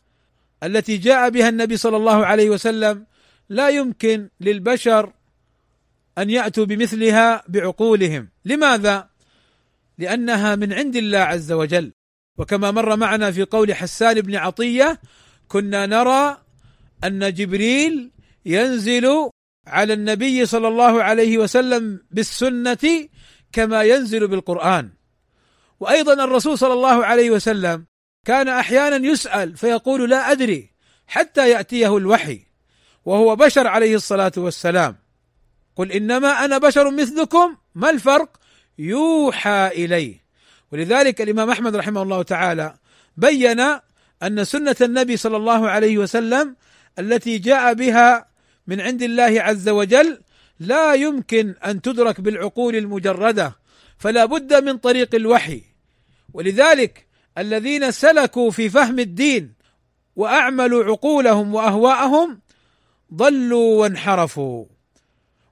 التي 0.62 0.96
جاء 0.96 1.30
بها 1.30 1.48
النبي 1.48 1.76
صلى 1.76 1.96
الله 1.96 2.26
عليه 2.26 2.50
وسلم 2.50 3.06
لا 3.48 3.68
يمكن 3.68 4.28
للبشر 4.40 5.12
أن 6.18 6.30
يأتوا 6.30 6.64
بمثلها 6.64 7.44
بعقولهم. 7.48 8.28
لماذا؟ 8.44 9.08
لأنها 9.98 10.56
من 10.56 10.72
عند 10.72 10.96
الله 10.96 11.18
عز 11.18 11.52
وجل. 11.52 11.92
وكما 12.38 12.70
مر 12.70 12.96
معنا 12.96 13.30
في 13.30 13.42
قول 13.42 13.74
حسان 13.74 14.20
بن 14.20 14.36
عطية 14.36 15.00
كنا 15.48 15.86
نرى 15.86 16.38
أن 17.04 17.32
جبريل 17.32 18.10
ينزل 18.46 19.30
على 19.66 19.92
النبي 19.92 20.46
صلى 20.46 20.68
الله 20.68 21.02
عليه 21.02 21.38
وسلم 21.38 22.00
بالسنة 22.10 23.08
كما 23.52 23.82
ينزل 23.82 24.26
بالقرآن. 24.26 24.90
وأيضا 25.80 26.24
الرسول 26.24 26.58
صلى 26.58 26.72
الله 26.72 27.06
عليه 27.06 27.30
وسلم 27.30 27.86
كان 28.26 28.48
أحيانا 28.48 29.06
يسأل 29.06 29.56
فيقول 29.56 30.10
لا 30.10 30.32
أدري 30.32 30.70
حتى 31.06 31.50
يأتيه 31.50 31.96
الوحي 31.96 32.46
وهو 33.04 33.36
بشر 33.36 33.66
عليه 33.66 33.94
الصلاة 33.94 34.32
والسلام. 34.36 34.96
قل 35.76 35.92
إنما 35.92 36.44
أنا 36.44 36.58
بشر 36.58 36.90
مثلكم 36.90 37.56
ما 37.74 37.90
الفرق؟ 37.90 38.40
يوحى 38.78 39.70
إليه. 39.74 40.22
ولذلك 40.72 41.20
الإمام 41.20 41.50
أحمد 41.50 41.76
رحمه 41.76 42.02
الله 42.02 42.22
تعالى 42.22 42.74
بين 43.16 43.60
أن 44.22 44.44
سنة 44.44 44.76
النبي 44.80 45.16
صلى 45.16 45.36
الله 45.36 45.70
عليه 45.70 45.98
وسلم 45.98 46.56
التي 46.98 47.38
جاء 47.38 47.74
بها 47.74 48.26
من 48.66 48.80
عند 48.80 49.02
الله 49.02 49.42
عز 49.42 49.68
وجل 49.68 50.20
لا 50.60 50.94
يمكن 50.94 51.54
أن 51.66 51.82
تدرك 51.82 52.20
بالعقول 52.20 52.76
المجردة 52.76 53.56
فلا 53.98 54.24
بد 54.24 54.64
من 54.64 54.78
طريق 54.78 55.14
الوحي. 55.14 55.62
ولذلك 56.34 57.06
الذين 57.38 57.90
سلكوا 57.90 58.50
في 58.50 58.70
فهم 58.70 58.98
الدين 58.98 59.54
وأعملوا 60.16 60.84
عقولهم 60.84 61.54
وأهواءهم 61.54 62.40
ضلوا 63.14 63.80
وانحرفوا. 63.80 64.64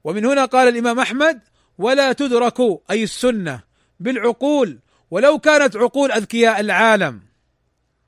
ومن 0.05 0.27
هنا 0.27 0.45
قال 0.45 0.69
الإمام 0.69 1.01
أحمد 1.01 1.41
ولا 1.79 2.13
تدرك 2.13 2.61
أي 2.91 3.03
السنة 3.03 3.63
بالعقول 4.01 4.79
ولو 5.11 5.39
كانت 5.39 5.77
عقول 5.77 6.13
أذكياء 6.13 6.61
العالم. 6.61 7.21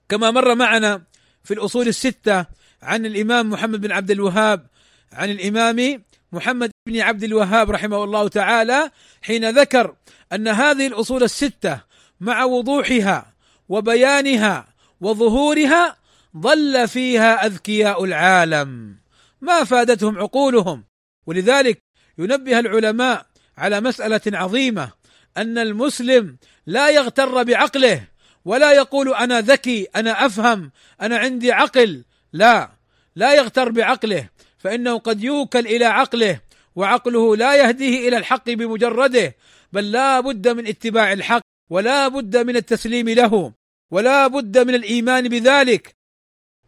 كما 0.08 0.30
مر 0.30 0.54
معنا 0.54 1.02
في 1.44 1.54
الأصول 1.54 1.88
الستة 1.88 2.46
عن 2.82 3.06
الإمام 3.06 3.50
محمد 3.50 3.80
بن 3.80 3.92
عبد 3.92 4.10
الوهاب 4.10 4.66
عن 5.12 5.30
الإمام 5.30 6.02
محمد 6.32 6.71
بن 6.86 7.00
عبد 7.00 7.24
الوهاب 7.24 7.70
رحمه 7.70 8.04
الله 8.04 8.28
تعالى 8.28 8.90
حين 9.22 9.50
ذكر 9.50 9.94
أن 10.32 10.48
هذه 10.48 10.86
الأصول 10.86 11.22
الستة 11.22 11.80
مع 12.20 12.44
وضوحها 12.44 13.32
وبيانها 13.68 14.66
وظهورها 15.00 15.96
ضل 16.36 16.88
فيها 16.88 17.46
أذكياء 17.46 18.04
العالم. 18.04 18.96
ما 19.40 19.64
فادتهم 19.64 20.18
عقولهم؟ 20.18 20.84
ولذلك 21.26 21.78
ينبه 22.18 22.58
العلماء 22.58 23.26
على 23.58 23.80
مسألة 23.80 24.20
عظيمة 24.26 24.90
أن 25.36 25.58
المسلم 25.58 26.36
لا 26.66 26.88
يغتر 26.88 27.42
بعقله 27.42 28.04
ولا 28.44 28.72
يقول 28.72 29.14
أنا 29.14 29.40
ذكي 29.40 29.86
أنا 29.96 30.26
أفهم 30.26 30.70
أنا 31.00 31.18
عندي 31.18 31.52
عقل. 31.52 32.04
لا 32.32 32.70
لا 33.16 33.34
يغتر 33.34 33.70
بعقله 33.70 34.28
فإنه 34.58 34.98
قد 34.98 35.24
يوكل 35.24 35.66
إلى 35.66 35.84
عقله 35.84 36.40
وعقله 36.76 37.36
لا 37.36 37.54
يهديه 37.54 38.08
إلى 38.08 38.16
الحق 38.16 38.50
بمجرده 38.50 39.36
بل 39.72 39.92
لا 39.92 40.20
بد 40.20 40.48
من 40.48 40.66
اتباع 40.66 41.12
الحق 41.12 41.42
ولا 41.70 42.08
بد 42.08 42.36
من 42.36 42.56
التسليم 42.56 43.08
له 43.08 43.52
ولا 43.90 44.26
بد 44.26 44.58
من 44.58 44.74
الإيمان 44.74 45.28
بذلك 45.28 45.94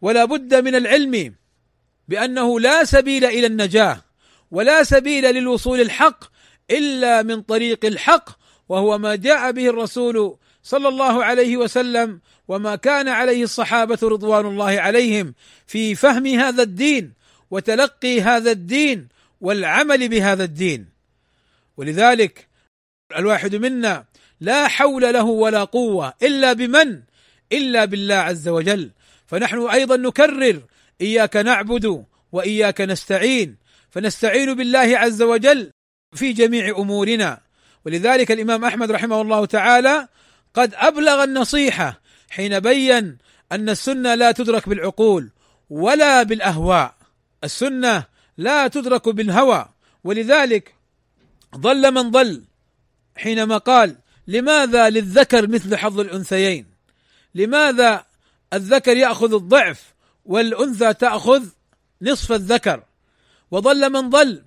ولا 0.01 0.25
بد 0.25 0.55
من 0.55 0.75
العلم 0.75 1.35
بأنه 2.07 2.59
لا 2.59 2.83
سبيل 2.83 3.25
إلى 3.25 3.47
النجاة 3.47 4.01
ولا 4.51 4.83
سبيل 4.83 5.35
للوصول 5.35 5.81
الحق 5.81 6.23
إلا 6.71 7.21
من 7.21 7.41
طريق 7.41 7.85
الحق 7.85 8.29
وهو 8.69 8.97
ما 8.97 9.15
جاء 9.15 9.51
به 9.51 9.69
الرسول 9.69 10.37
صلى 10.63 10.87
الله 10.87 11.23
عليه 11.23 11.57
وسلم 11.57 12.19
وما 12.47 12.75
كان 12.75 13.07
عليه 13.07 13.43
الصحابة 13.43 13.99
رضوان 14.03 14.45
الله 14.45 14.79
عليهم 14.79 15.33
في 15.67 15.95
فهم 15.95 16.27
هذا 16.27 16.63
الدين 16.63 17.13
وتلقي 17.51 18.21
هذا 18.21 18.51
الدين 18.51 19.07
والعمل 19.45 20.09
بهذا 20.09 20.43
الدين. 20.43 20.85
ولذلك 21.77 22.47
الواحد 23.17 23.55
منا 23.55 24.05
لا 24.41 24.67
حول 24.67 25.13
له 25.13 25.23
ولا 25.23 25.63
قوة 25.63 26.13
إلا 26.23 26.53
بمن؟ 26.53 27.01
إلا 27.51 27.85
بالله 27.85 28.15
عز 28.15 28.47
وجل. 28.47 28.91
فنحن 29.27 29.67
أيضا 29.67 29.97
نكرر 29.97 30.61
إياك 31.01 31.37
نعبد 31.37 32.05
وإياك 32.31 32.81
نستعين. 32.81 33.55
فنستعين 33.89 34.53
بالله 34.53 34.97
عز 34.97 35.21
وجل 35.21 35.71
في 36.15 36.33
جميع 36.33 36.77
أمورنا. 36.77 37.41
ولذلك 37.85 38.31
الإمام 38.31 38.65
أحمد 38.65 38.91
رحمه 38.91 39.21
الله 39.21 39.45
تعالى 39.45 40.07
قد 40.53 40.73
أبلغ 40.73 41.23
النصيحة 41.23 42.01
حين 42.29 42.59
بين 42.59 43.17
أن 43.51 43.69
السنة 43.69 44.15
لا 44.15 44.31
تدرك 44.31 44.69
بالعقول 44.69 45.29
ولا 45.69 46.23
بالأهواء. 46.23 46.95
السنة 47.43 48.14
لا 48.37 48.67
تدرك 48.67 49.09
بالهوى. 49.09 49.65
ولذلك 50.03 50.75
ضل 51.55 51.91
من 51.91 52.11
ضل 52.11 52.43
حينما 53.15 53.57
قال 53.57 53.95
لماذا 54.27 54.89
للذكر 54.89 55.47
مثل 55.47 55.75
حظ 55.77 55.99
الأنثيين؟ 55.99 56.65
لماذا 57.35 58.05
الذكر 58.53 58.97
يأخذ 58.97 59.33
الضعف 59.33 59.93
والأنثى 60.25 60.93
تأخذ 60.93 61.45
نصف 62.01 62.31
الذكر؟ 62.31 62.83
وضل 63.51 63.89
من 63.89 64.09
ضل 64.09 64.43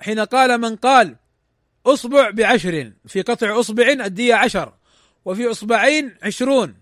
حين 0.00 0.20
قال 0.20 0.58
من 0.60 0.76
قال 0.76 1.16
أصبع 1.86 2.30
بعشر 2.30 2.92
في 3.06 3.22
قطع 3.22 3.60
أصبع 3.60 3.88
الدية 3.88 4.34
عشر 4.34 4.72
وفي 5.24 5.50
أصبعين 5.50 6.14
عشرون 6.22 6.74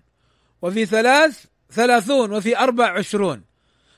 وفي 0.62 0.86
ثلاث 0.86 1.44
ثلاثون 1.70 2.32
وفي 2.32 2.58
أربع 2.58 2.98
عشرون. 2.98 3.42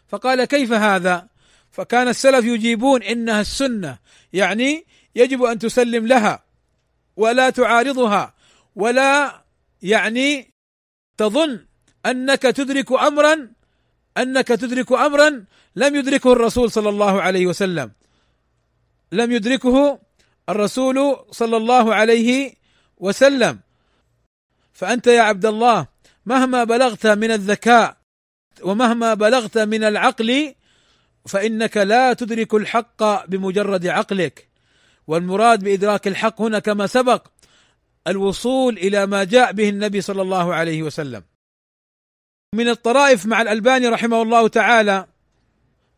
فقال 0.08 0.44
كيف 0.44 0.72
هذا؟ 0.72 1.28
فكان 1.76 2.08
السلف 2.08 2.44
يجيبون 2.44 3.02
إنها 3.02 3.40
السنة 3.40 3.98
يعني 4.32 4.86
يجب 5.14 5.42
أن 5.42 5.58
تسلم 5.58 6.06
لها 6.06 6.44
ولا 7.16 7.50
تعارضها 7.50 8.34
ولا 8.76 9.42
يعني 9.82 10.54
تظن 11.16 11.66
أنك 12.06 12.42
تدرك 12.42 12.92
امرا 12.92 13.48
أنك 14.16 14.48
تدرك 14.48 14.92
امرا 14.92 15.44
لم 15.76 15.96
يدركه 15.96 16.32
الرسول 16.32 16.70
صلى 16.70 16.88
الله 16.88 17.22
عليه 17.22 17.46
وسلم. 17.46 17.92
لم 19.12 19.32
يدركه 19.32 19.98
الرسول 20.48 21.16
صلى 21.30 21.56
الله 21.56 21.94
عليه 21.94 22.54
وسلم. 22.98 23.60
فأنت 24.72 25.06
يا 25.06 25.22
عبد 25.22 25.46
الله 25.46 25.86
مهما 26.26 26.64
بلغت 26.64 27.06
من 27.06 27.30
الذكاء 27.30 27.96
ومهما 28.62 29.14
بلغت 29.14 29.58
من 29.58 29.84
العقل 29.84 30.54
فإنك 31.26 31.76
لا 31.76 32.12
تدرك 32.12 32.54
الحق 32.54 33.26
بمجرد 33.26 33.86
عقلك. 33.86 34.48
والمراد 35.06 35.64
بإدراك 35.64 36.08
الحق 36.08 36.40
هنا 36.40 36.58
كما 36.58 36.86
سبق 36.86 37.26
الوصول 38.06 38.78
إلى 38.78 39.06
ما 39.06 39.24
جاء 39.24 39.52
به 39.52 39.68
النبي 39.68 40.00
صلى 40.00 40.22
الله 40.22 40.54
عليه 40.54 40.82
وسلم. 40.82 41.22
من 42.54 42.68
الطرائف 42.68 43.26
مع 43.26 43.42
الألباني 43.42 43.88
رحمه 43.88 44.22
الله 44.22 44.48
تعالى 44.48 45.06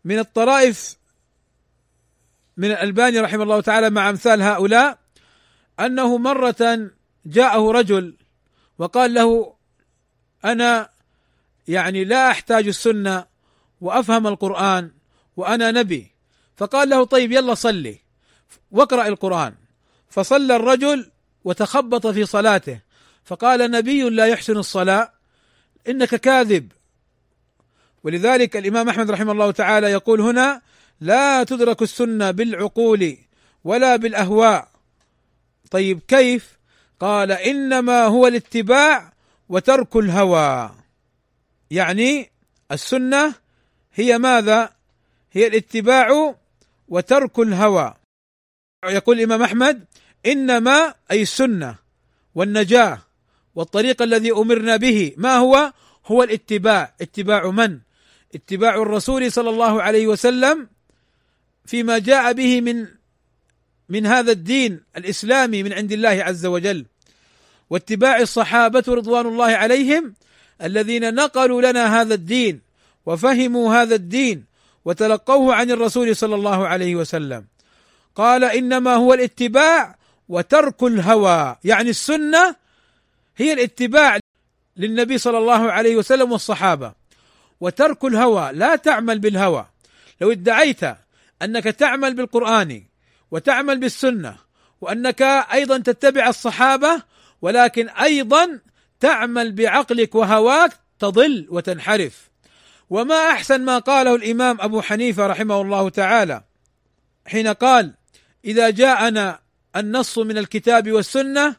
من 0.05 0.19
الطرائف 0.19 0.97
من 2.57 2.71
الألباني 2.71 3.21
رحمه 3.21 3.43
الله 3.43 3.61
تعالى 3.61 3.91
مع 3.91 4.11
أمثال 4.11 4.43
هؤلاء 4.43 4.99
أنه 5.81 6.19
مرة 6.19 6.91
جاءه 7.27 7.71
رجل 7.71 8.17
وقال 8.79 9.15
له 9.15 9.55
أنا 10.45 10.91
يعني 11.69 12.05
لا 12.05 12.31
أحتاج 12.31 12.67
السنة 12.67 13.27
وأفهم 13.81 14.27
القرآن 14.27 14.91
وأنا 15.39 15.71
نبي. 15.71 16.11
فقال 16.57 16.89
له 16.89 17.05
طيب 17.05 17.33
يلا 17.33 17.55
صلي. 17.55 17.99
واقرأ 18.71 19.09
القرآن. 19.09 19.55
فصلى 20.11 20.57
الرجل 20.57 21.11
وتخبط 21.45 22.07
في 22.07 22.27
صلاته. 22.27 22.81
فقال 23.25 23.71
نبي 23.71 24.03
لا 24.03 24.27
يحسن 24.27 24.57
الصلاة 24.57 25.13
إنك 25.89 26.15
كاذب. 26.15 26.73
ولذلك 28.05 28.57
الإمام 28.57 28.89
أحمد 28.89 29.11
رحمه 29.11 29.33
الله 29.33 29.51
تعالى 29.51 29.87
يقول 29.87 30.21
هنا 30.21 30.63
لا 31.01 31.45
تدرك 31.45 31.83
السنة 31.83 32.31
بالعقول 32.31 33.19
ولا 33.65 33.97
بالأهواء. 33.97 34.69
طيب 35.71 36.01
كيف؟ 36.09 36.59
قال 37.01 37.33
إنما 37.33 38.05
هو 38.05 38.27
الاتباع 38.27 39.13
وترك 39.49 39.97
الهوى. 39.97 40.71
يعني 41.71 42.31
السنة 42.73 43.35
هي 43.95 44.19
ماذا؟ 44.19 44.78
هي 45.33 45.47
الاتباع 45.47 46.35
وترك 46.89 47.39
الهوى. 47.39 47.95
يقول 48.85 49.19
الإمام 49.19 49.43
أحمد 49.43 49.85
إنما 50.27 50.95
أي 51.11 51.23
السنة 51.23 51.77
والنجاة 52.35 52.99
والطريق 53.55 54.03
الذي 54.03 54.33
أمرنا 54.33 54.77
به 54.77 55.15
ما 55.17 55.37
هو؟ 55.37 55.73
هو 56.07 56.23
الاتباع. 56.23 56.95
اتباع 57.01 57.51
من؟ 57.51 57.79
اتباع 58.35 58.75
الرسول 58.75 59.33
صلى 59.33 59.51
الله 59.51 59.83
عليه 59.83 60.07
وسلم 60.07 60.69
فيما 61.67 61.99
جاء 61.99 62.33
به 62.33 62.61
من 62.61 62.87
من 63.89 64.07
هذا 64.07 64.33
الدين 64.33 64.81
الإسلامي 64.97 65.63
من 65.63 65.73
عند 65.73 65.93
الله 65.93 66.09
عز 66.09 66.47
وجل. 66.47 66.87
واتباع 67.71 68.21
الصحابة 68.21 68.85
رضوان 68.89 69.27
الله 69.27 69.47
عليهم 69.47 70.15
الذين 70.63 71.15
نقلوا 71.15 71.63
لنا 71.63 72.01
هذا 72.01 72.15
الدين 72.15 72.61
وفهموا 73.07 73.75
هذا 73.75 73.95
الدين 73.95 74.45
وتلقوه 74.89 75.55
عن 75.55 75.71
الرسول 75.71 76.17
صلى 76.17 76.35
الله 76.35 76.69
عليه 76.69 76.97
وسلم. 76.97 77.45
قال 78.17 78.45
إنما 78.45 78.95
هو 78.95 79.15
الاتباع 79.15 79.99
وترك 80.29 80.83
الهوى 80.83 81.57
يعني 81.65 81.91
السنة 81.91 82.57
هي 83.37 83.53
الاتباع 83.53 84.19
للنبي 84.77 85.19
صلى 85.19 85.39
الله 85.39 85.73
عليه 85.73 85.97
وسلم 85.97 86.33
والصحابة. 86.33 86.93
وترك 87.61 88.05
الهوى 88.05 88.51
لا 88.53 88.77
تعمل 88.77 89.19
بالهوى. 89.19 89.67
لو 90.21 90.33
ادعيت 90.33 90.81
أنك 91.43 91.65
تعمل 91.65 92.15
بالقرآن 92.15 92.83
وتعمل 93.31 93.79
بالسنة 93.81 94.37
وأنك 94.81 95.23
أيضا 95.53 95.79
تتبع 95.79 96.29
الصحابة 96.29 97.03
ولكن 97.43 97.89
أيضا 97.89 98.61
تعمل 99.01 99.53
بعقلك 99.53 100.15
وهواك 100.15 100.73
تضل 100.99 101.47
وتنحرف. 101.51 102.29
وما 102.91 103.31
أحسن 103.31 103.65
ما 103.65 103.79
قاله 103.79 104.15
الإمام 104.15 104.61
أبو 104.61 104.83
حنيفة 104.83 105.27
رحمه 105.27 105.61
الله 105.61 105.89
تعالى 105.89 106.43
حين 107.27 107.49
قال 107.49 107.95
إذا 108.45 108.71
جاءنا 108.71 109.39
النص 109.77 110.19
من 110.19 110.39
الكتاب 110.39 110.93
والسنة 110.93 111.57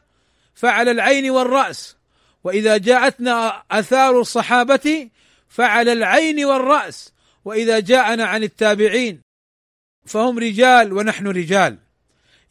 فعلى 0.54 0.90
العين 0.90 1.30
والرأس 1.30 1.96
وإذا 2.44 2.76
جاءتنا 2.76 3.62
آثار 3.70 4.20
الصحابة 4.20 5.10
فعلى 5.48 5.92
العين 5.92 6.44
والرأس 6.44 7.12
وإذا 7.44 7.80
جاءنا 7.80 8.24
عن 8.24 8.42
التابعين 8.42 9.20
فهم 10.06 10.38
رجال 10.38 10.92
ونحن 10.92 11.26
رجال. 11.26 11.78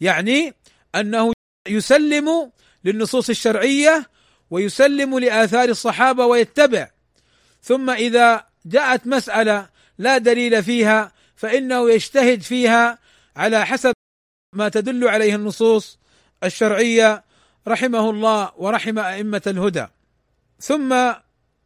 يعني 0.01 0.53
أنه 0.95 1.33
يسلم 1.67 2.51
للنصوص 2.83 3.29
الشرعية 3.29 4.09
ويسلم 4.49 5.19
لآثار 5.19 5.69
الصحابة 5.69 6.25
ويتبع 6.25 6.89
ثم 7.61 7.89
إذا 7.89 8.48
جاءت 8.69 9.07
مسألة 9.07 9.69
لا 9.97 10.17
دليل 10.17 10.63
فيها 10.63 11.11
فإنه 11.35 11.89
يجتهد 11.91 12.41
فيها 12.41 12.99
على 13.35 13.65
حسب 13.65 13.93
ما 14.55 14.69
تدل 14.69 15.07
عليه 15.07 15.35
النصوص 15.35 15.99
الشرعية 16.43 17.23
رحمه 17.67 18.09
الله 18.09 18.51
ورحم 18.57 18.99
أئمة 18.99 19.41
الهدى. 19.47 19.87
ثم 20.59 21.13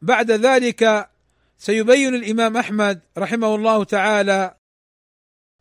بعد 0.01 0.31
ذلك 0.31 1.09
سيبين 1.57 2.15
الإمام 2.15 2.57
أحمد 2.57 2.99
رحمه 3.17 3.55
الله 3.55 3.83
تعالى 3.83 4.55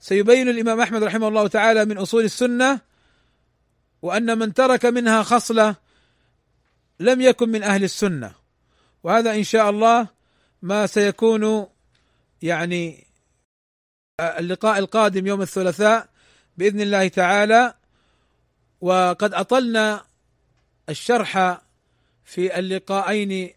سيبين 0.00 0.48
الإمام 0.48 0.80
أحمد 0.80 1.02
رحمه 1.02 1.28
الله 1.28 1.46
تعالى 1.48 1.84
من 1.84 1.98
أصول 1.98 2.24
السنة 2.24 2.80
وأن 4.02 4.38
من 4.38 4.54
ترك 4.54 4.86
منها 4.86 5.22
خصلة 5.22 5.76
لم 7.00 7.20
يكن 7.20 7.48
من 7.48 7.62
أهل 7.62 7.84
السنة. 7.84 8.32
وهذا 9.02 9.34
إن 9.34 9.44
شاء 9.44 9.70
الله 9.70 10.08
ما 10.62 10.86
سيكون 10.86 11.66
يعني 12.42 13.06
اللقاء 14.20 14.78
القادم 14.78 15.26
يوم 15.26 15.42
الثلاثاء 15.42 16.08
بإذن 16.56 16.80
الله 16.80 17.08
تعالى. 17.08 17.74
وقد 18.80 19.34
أطلنا 19.34 20.04
الشرح 20.88 21.60
في 22.24 22.58
اللقاءين 22.58 23.50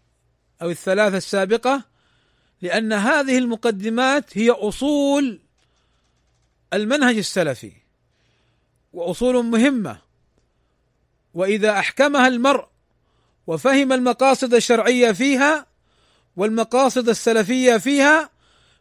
أو 0.62 0.70
الثلاثة 0.70 1.16
السابقة 1.16 1.84
لأن 2.62 2.92
هذه 2.92 3.38
المقدمات 3.38 4.38
هي 4.38 4.50
أصول 4.50 5.40
المنهج 6.72 7.16
السلفي 7.16 7.72
وأصول 8.92 9.44
مهمة. 9.44 9.98
وإذا 11.34 11.78
أحكمها 11.78 12.28
المرء 12.28 12.66
وفهم 13.46 13.92
المقاصد 13.92 14.54
الشرعية 14.54 15.12
فيها 15.12 15.66
والمقاصد 16.36 17.08
السلفية 17.08 17.76
فيها 17.76 18.30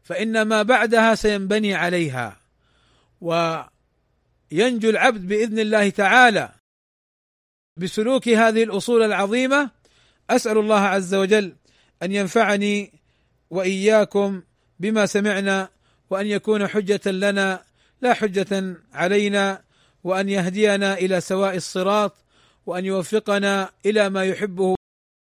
فإن 0.03 0.41
ما 0.41 0.63
بعدها 0.63 1.15
سينبني 1.15 1.73
عليها. 1.73 2.37
وينجو 3.21 4.89
العبد 4.89 5.27
بإذن 5.27 5.59
الله 5.59 5.89
تعالى 5.89 6.51
بسلوك 7.77 8.29
هذه 8.29 8.63
الأصول 8.63 9.03
العظيمة. 9.03 9.71
أسأل 10.29 10.57
الله 10.57 10.79
عز 10.79 11.15
وجل 11.15 11.55
أن 12.03 12.11
ينفعني 12.11 12.93
وإياكم 13.49 14.41
بما 14.79 15.05
سمعنا 15.05 15.69
وأن 16.09 16.27
يكون 16.27 16.67
حجة 16.67 17.11
لنا 17.11 17.63
لا 18.01 18.13
حجة 18.13 18.75
علينا 18.93 19.61
وأن 20.03 20.29
يهدينا 20.29 20.93
إلى 20.93 21.21
سواء 21.21 21.55
الصراط 21.55 22.15
وأن 22.65 22.85
يوفقنا 22.85 23.69
إلى 23.85 24.09
ما 24.09 24.23
يحبه 24.25 24.75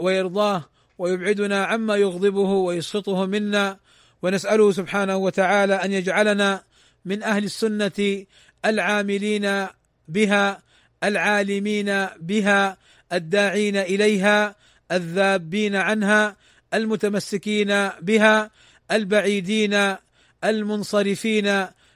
ويرضاه. 0.02 0.70
ويبعدنا 0.98 1.66
عما 1.66 1.96
يغضبه 1.96 2.50
ويسخطه 2.50 3.26
منا 3.26 3.78
ونسأله 4.22 4.72
سبحانه 4.72 5.18
وتعالى 5.18 5.76
أن 5.76 5.92
يجعلنا 5.92 6.64
من 7.06 7.24
أهل 7.24 7.44
السنة 7.44 8.26
العاملين 8.66 9.68
بها 10.08 10.62
العالمين 11.04 12.08
بها 12.20 12.78
الداعين 13.14 13.78
إليها 13.78 14.56
الذابين 14.92 15.76
عنها 15.76 16.36
المتمسكين 16.74 17.90
بها 18.02 18.52
البعيدين 18.92 19.96
المنصرفين 20.44 21.48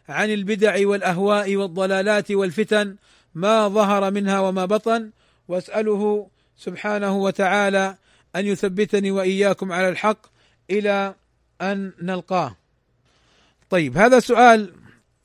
عن 0.10 0.34
البدع 0.34 0.88
والأهواء 0.88 1.56
والضلالات 1.56 2.32
والفتن 2.32 2.95
ما 3.36 3.68
ظهر 3.68 4.12
منها 4.12 4.39
وما 4.39 4.66
بطن. 4.66 5.12
واسأله 5.47 6.28
سبحانه 6.58 7.18
وتعالى 7.18 7.95
أن 8.36 8.46
يثبتني 8.46 9.12
وإياكم 9.12 9.72
على 9.72 9.90
الحق 9.90 10.26
إلى 10.70 11.16
أن 11.62 11.94
نلقاه. 12.02 12.56
طيب 13.70 13.98
هذا 13.98 14.20
سؤال 14.20 14.74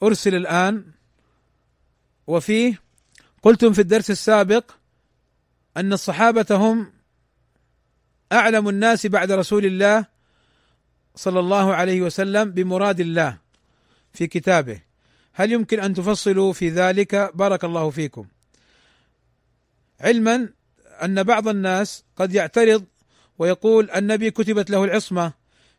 أرسل 0.03 0.35
الآن 0.35 0.85
وفيه 2.27 2.83
قلتم 3.43 3.73
في 3.73 3.81
الدرس 3.81 4.11
السابق 4.11 4.71
أن 5.77 5.93
الصحابة 5.93 6.47
هم 6.51 6.93
أعلم 8.33 8.69
الناس 8.69 9.07
بعد 9.07 9.33
رسول 9.33 9.67
الله 9.67 10.05
صلى 11.15 11.41
الله 11.41 11.75
عليه 11.75 12.01
وسلم 12.01 12.51
بمراد 12.51 13.01
الله 13.01 13.39
في 14.13 14.27
كتابه. 14.27 14.81
هل 15.33 15.53
يمكن 15.53 15.81
أن 15.81 15.95
تفصلوا 15.95 16.53
في 16.53 16.69
ذلك؟ 16.69 17.31
بارك 17.35 17.65
الله 17.65 17.91
فيكم. 17.91 18.27
علما 20.01 20.49
أن 21.03 21.23
بعض 21.23 21.49
الناس 21.49 22.05
قد 22.17 22.35
يعترض 22.35 22.85
ويقول 23.39 23.91
النبي 23.91 24.31
كتبت 24.31 24.71
له 24.71 24.85
العصمة 24.85 25.33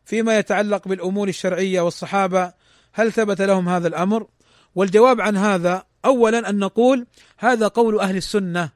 فيما 0.04 0.38
يتعلق 0.38 0.88
بالأمور 0.88 1.28
الشرعية 1.28 1.80
والصحابة. 1.80 2.52
هل 2.92 3.12
ثبت 3.12 3.40
لهم 3.40 3.68
هذا 3.68 3.88
الأمر؟ 3.88 4.26
والجواب 4.74 5.20
عن 5.20 5.36
هذا 5.36 5.84
اولا 6.04 6.50
أن 6.50 6.58
نقول 6.58 7.06
هذا 7.38 7.68
قول 7.68 8.00
أهل 8.00 8.16
السنة. 8.16 8.70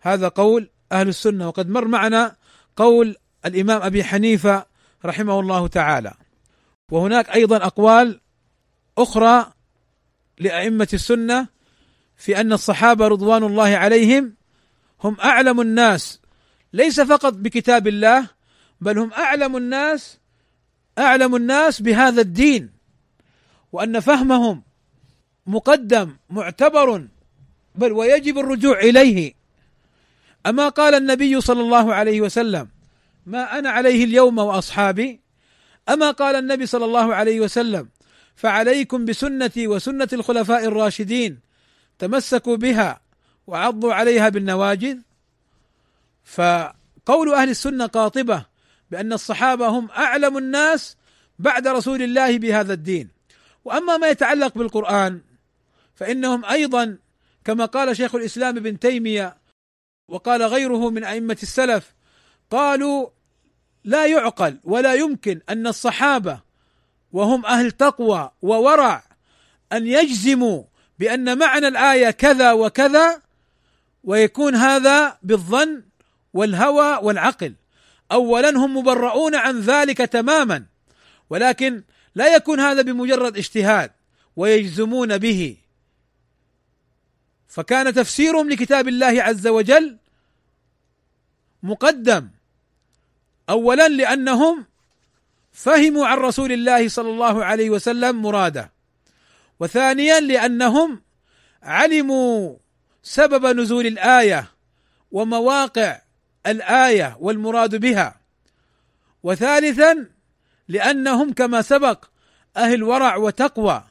هذا 0.00 0.28
قول 0.28 0.70
أهل 0.92 1.08
السنة. 1.08 1.48
وقد 1.48 1.68
مر 1.68 1.84
معنا 1.84 2.36
قول 2.76 3.16
الإمام 3.46 3.82
أبي 3.82 4.04
حنيفة 4.04 4.66
رحمه 5.04 5.40
الله 5.40 5.66
تعالى. 5.66 6.12
وهناك 6.90 7.30
أيضا 7.30 7.56
أقوال 7.56 8.20
أخرى 8.98 9.52
لأئمة 10.38 10.88
السنة 10.92 11.46
في 12.16 12.40
أن 12.40 12.52
الصحابة 12.52 13.08
رضوان 13.08 13.42
الله 13.42 13.76
عليهم 13.76 14.34
هم 15.04 15.16
أعلم 15.24 15.60
الناس 15.60 16.20
ليس 16.72 17.00
فقط 17.00 17.32
بكتاب 17.32 17.88
الله 17.88 18.26
بل 18.80 18.98
هم 18.98 19.12
أعلم 19.12 19.56
الناس 19.56 20.18
أعلم 20.98 21.36
الناس 21.36 21.82
بهذا 21.82 22.20
الدين 22.20 22.70
وأن 23.72 24.00
فهمهم 24.00 24.62
مقدم 25.46 26.16
معتبر 26.30 27.08
بل 27.74 27.92
ويجب 27.92 28.38
الرجوع 28.38 28.80
إليه. 28.80 29.34
أما 30.46 30.68
قال 30.68 30.94
النبي 30.94 31.40
صلى 31.40 31.60
الله 31.60 31.94
عليه 31.94 32.20
وسلم 32.20 32.68
ما 33.26 33.58
أنا 33.58 33.70
عليه 33.70 34.04
اليوم 34.04 34.38
وأصحابي. 34.38 35.20
أما 35.88 36.10
قال 36.10 36.36
النبي 36.36 36.66
صلى 36.66 36.84
الله 36.84 37.14
عليه 37.14 37.40
وسلم 37.40 37.88
فعليكم 38.36 39.04
بسنتي 39.04 39.66
وسنة 39.66 40.08
الخلفاء 40.12 40.64
الراشدين 40.64 41.40
تمسكوا 41.98 42.56
بها 42.56 43.00
وعضوا 43.46 43.94
عليها 43.94 44.28
بالنواجذ. 44.28 44.98
فقول 46.24 47.34
أهل 47.34 47.50
السنة 47.50 47.86
قاطبة 47.86 48.46
بأن 48.90 49.12
الصحابة 49.12 49.68
هم 49.68 49.90
أعلم 49.90 50.38
الناس 50.38 50.96
بعد 51.38 51.68
رسول 51.68 52.02
الله 52.02 52.38
بهذا 52.38 52.72
الدين. 52.72 53.08
وأما 53.64 53.96
ما 53.96 54.08
يتعلق 54.08 54.58
بالقرآن 54.58 55.20
فإنهم 55.94 56.44
أيضا 56.44 56.98
كما 57.44 57.64
قال 57.64 57.96
شيخ 57.96 58.14
الإسلام 58.14 58.56
ابن 58.56 58.78
تيمية 58.78 59.36
وقال 60.08 60.42
غيره 60.42 60.90
من 60.90 61.04
أئمة 61.04 61.36
السلف 61.42 61.94
قالوا 62.50 63.08
لا 63.84 64.06
يعقل 64.06 64.58
ولا 64.64 64.94
يمكن 64.94 65.40
أن 65.48 65.66
الصحابة 65.66 66.40
وهم 67.12 67.46
أهل 67.46 67.70
تقوى 67.70 68.30
وورع 68.42 69.02
أن 69.72 69.86
يجزموا 69.86 70.62
بأن 70.98 71.38
معنى 71.38 71.68
الآية 71.68 72.10
كذا 72.10 72.52
وكذا 72.52 73.22
ويكون 74.04 74.54
هذا 74.54 75.18
بالظن 75.22 75.82
والهوى 76.34 76.98
والعقل. 77.02 77.54
اولا 78.12 78.50
هم 78.50 78.76
مبرؤون 78.76 79.34
عن 79.34 79.60
ذلك 79.60 79.98
تماما 79.98 80.64
ولكن 81.30 81.82
لا 82.14 82.34
يكون 82.34 82.60
هذا 82.60 82.82
بمجرد 82.82 83.36
اجتهاد 83.36 83.90
ويجزمون 84.36 85.18
به. 85.18 85.56
فكان 87.48 87.94
تفسيرهم 87.94 88.50
لكتاب 88.50 88.88
الله 88.88 89.22
عز 89.22 89.46
وجل 89.46 89.96
مقدم. 91.62 92.28
اولا 93.48 93.88
لأنهم 93.88 94.66
فهموا 95.52 96.06
عن 96.06 96.18
رسول 96.18 96.52
الله 96.52 96.88
صلى 96.88 97.10
الله 97.10 97.44
عليه 97.44 97.70
وسلم 97.70 98.22
مراده. 98.22 98.72
وثانيا 99.60 100.20
لأنهم 100.20 101.02
علموا 101.62 102.56
سبب 103.02 103.46
نزول 103.46 103.86
الآية 103.86 104.50
ومواقع 105.12 106.00
الآية 106.46 107.16
والمراد 107.20 107.76
بها. 107.76 108.20
وثالثا 109.22 110.06
لأنهم 110.68 111.32
كما 111.32 111.62
سبق 111.62 112.04
أهل 112.56 112.82
ورع 112.82 113.16
وتقوى 113.16 113.84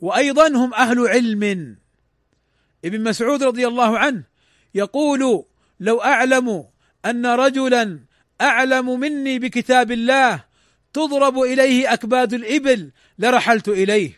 وأيضا 0.00 0.48
هم 0.48 0.74
أهل 0.74 1.08
علم. 1.08 1.76
ابن 2.84 3.02
مسعود 3.02 3.42
رضي 3.42 3.66
الله 3.66 3.98
عنه 3.98 4.22
يقول 4.74 5.44
لو 5.80 6.00
أعلم 6.02 6.64
أن 7.04 7.26
رجلا 7.26 8.00
أعلم 8.40 9.00
مني 9.00 9.38
بكتاب 9.38 9.92
الله 9.92 10.44
تضرب 10.92 11.38
إليه 11.38 11.92
أكباد 11.92 12.32
الإبل 12.32 12.90
لرحلت 13.18 13.68
إليه. 13.68 14.12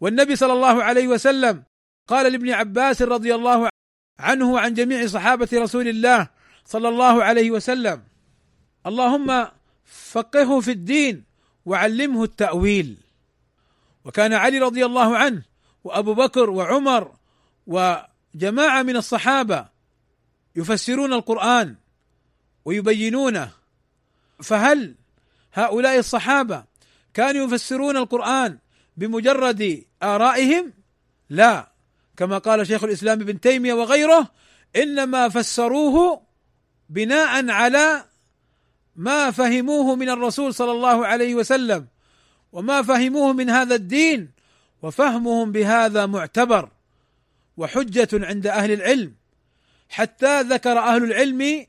والنبي 0.00 0.36
صلى 0.36 0.52
الله 0.52 0.82
عليه 0.82 1.08
وسلم 1.08 1.62
قال 2.06 2.32
لابن 2.32 2.50
عباس 2.50 3.02
رضي 3.02 3.34
الله 3.34 3.68
عنه 4.18 4.52
وعن 4.52 4.74
جميع 4.74 5.06
صحابة 5.06 5.48
رسول 5.52 5.88
الله 5.88 6.28
صلى 6.64 6.88
الله 6.88 7.24
عليه 7.24 7.50
وسلم. 7.50 8.02
اللهم 8.86 9.48
فقهه 9.84 10.60
في 10.60 10.70
الدين 10.70 11.24
وعلمه 11.66 12.24
التأويل. 12.24 12.96
وكان 14.04 14.32
علي 14.32 14.58
رضي 14.58 14.84
الله 14.84 15.16
عنه 15.16 15.42
وأبو 15.84 16.14
بكر 16.14 16.50
وعمر 16.50 17.12
وجماعة 17.66 18.82
من 18.82 18.96
الصحابة 18.96 19.66
يفسرون 20.56 21.12
القرآن 21.12 21.76
ويبينونه. 22.64 23.50
فهل 24.42 24.94
هؤلاء 25.54 25.98
الصحابة 25.98 26.64
كانوا 27.14 27.46
يفسرون 27.46 27.96
القرآن 27.96 28.58
بمجرد 28.96 29.84
آرائهم؟ 30.02 30.72
لا. 31.30 31.77
كما 32.18 32.38
قال 32.38 32.66
شيخ 32.66 32.84
الإسلام 32.84 33.20
ابن 33.20 33.40
تيمية 33.40 33.74
وغيره 33.74 34.30
إنما 34.76 35.28
فسروه 35.28 36.22
بناء 36.88 37.50
على 37.50 38.04
ما 38.96 39.30
فهموه 39.30 39.96
من 39.96 40.08
الرسول 40.08 40.54
صلى 40.54 40.72
الله 40.72 41.06
عليه 41.06 41.34
وسلم 41.34 41.86
وما 42.52 42.82
فهموه 42.82 43.32
من 43.32 43.50
هذا 43.50 43.74
الدين 43.74 44.30
وفهمهم 44.82 45.52
بهذا 45.52 46.06
معتبر 46.06 46.70
وحجة 47.56 48.08
عند 48.12 48.46
أهل 48.46 48.72
العلم. 48.72 49.14
حتى 49.88 50.42
ذكر 50.42 50.78
أهل 50.78 51.04
العلم 51.04 51.66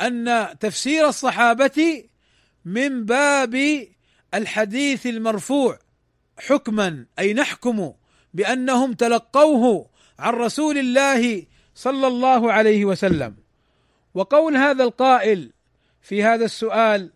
أن 0.00 0.48
تفسير 0.60 1.08
الصحابة 1.08 2.04
من 2.64 3.04
باب 3.04 3.86
الحديث 4.34 5.06
المرفوع 5.06 5.78
حكما 6.38 7.06
أي 7.18 7.34
نحكم 7.34 7.92
بأنهم 8.38 8.92
تلقوه 8.92 9.90
عن 10.18 10.32
رسول 10.34 10.78
الله 10.78 11.46
صلى 11.74 12.06
الله 12.06 12.52
عليه 12.52 12.84
وسلم. 12.84 13.34
وقول 14.14 14.56
هذا 14.56 14.84
القائل 14.84 15.52
في 16.02 16.24
هذا 16.24 16.44
السؤال 16.44 17.12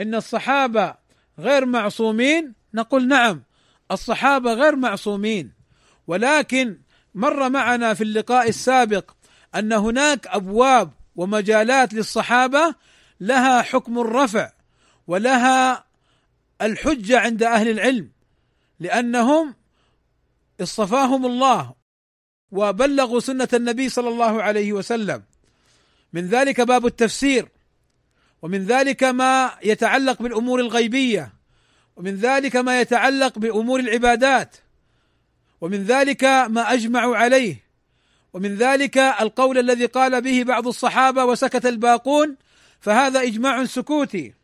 إن 0.00 0.14
الصحابة 0.14 0.94
غير 1.38 1.66
معصومين 1.66 2.54
نقول 2.74 3.08
نعم 3.08 3.42
الصحابة 3.90 4.52
غير 4.52 4.76
معصومين. 4.76 5.52
ولكن 6.06 6.78
مر 7.14 7.48
معنا 7.48 7.94
في 7.94 8.04
اللقاء 8.04 8.48
السابق 8.48 9.10
أن 9.54 9.72
هناك 9.72 10.26
أبواب 10.26 10.90
ومجالات 11.16 11.94
للصحابة 11.94 12.74
لها 13.20 13.62
حكم 13.62 13.98
الرفع 13.98 14.52
ولها 15.06 15.84
الحجة 16.62 17.20
عند 17.20 17.42
أهل 17.42 17.68
العلم 17.68 18.10
لأنهم 18.80 19.61
اصطفاهم 20.60 21.26
الله 21.26 21.74
وبلغوا 22.50 23.20
سنة 23.20 23.48
النبي 23.54 23.88
صلى 23.88 24.08
الله 24.08 24.42
عليه 24.42 24.72
وسلم. 24.72 25.22
من 26.12 26.26
ذلك 26.26 26.60
باب 26.60 26.86
التفسير 26.86 27.48
ومن 28.42 28.64
ذلك 28.64 29.04
ما 29.04 29.52
يتعلق 29.62 30.22
بالأمور 30.22 30.60
الغيبية 30.60 31.32
ومن 31.96 32.16
ذلك 32.16 32.56
ما 32.56 32.80
يتعلق 32.80 33.38
بأمور 33.38 33.80
العبادات 33.80 34.56
ومن 35.60 35.84
ذلك 35.84 36.24
ما 36.24 36.72
اجمعوا 36.72 37.16
عليه 37.16 37.56
ومن 38.32 38.54
ذلك 38.54 38.98
القول 38.98 39.58
الذي 39.58 39.86
قال 39.86 40.22
به 40.22 40.42
بعض 40.42 40.66
الصحابة 40.66 41.24
وسكت 41.24 41.66
الباقون 41.66 42.36
فهذا 42.80 43.22
إجماع 43.22 43.64
سكوتي. 43.64 44.34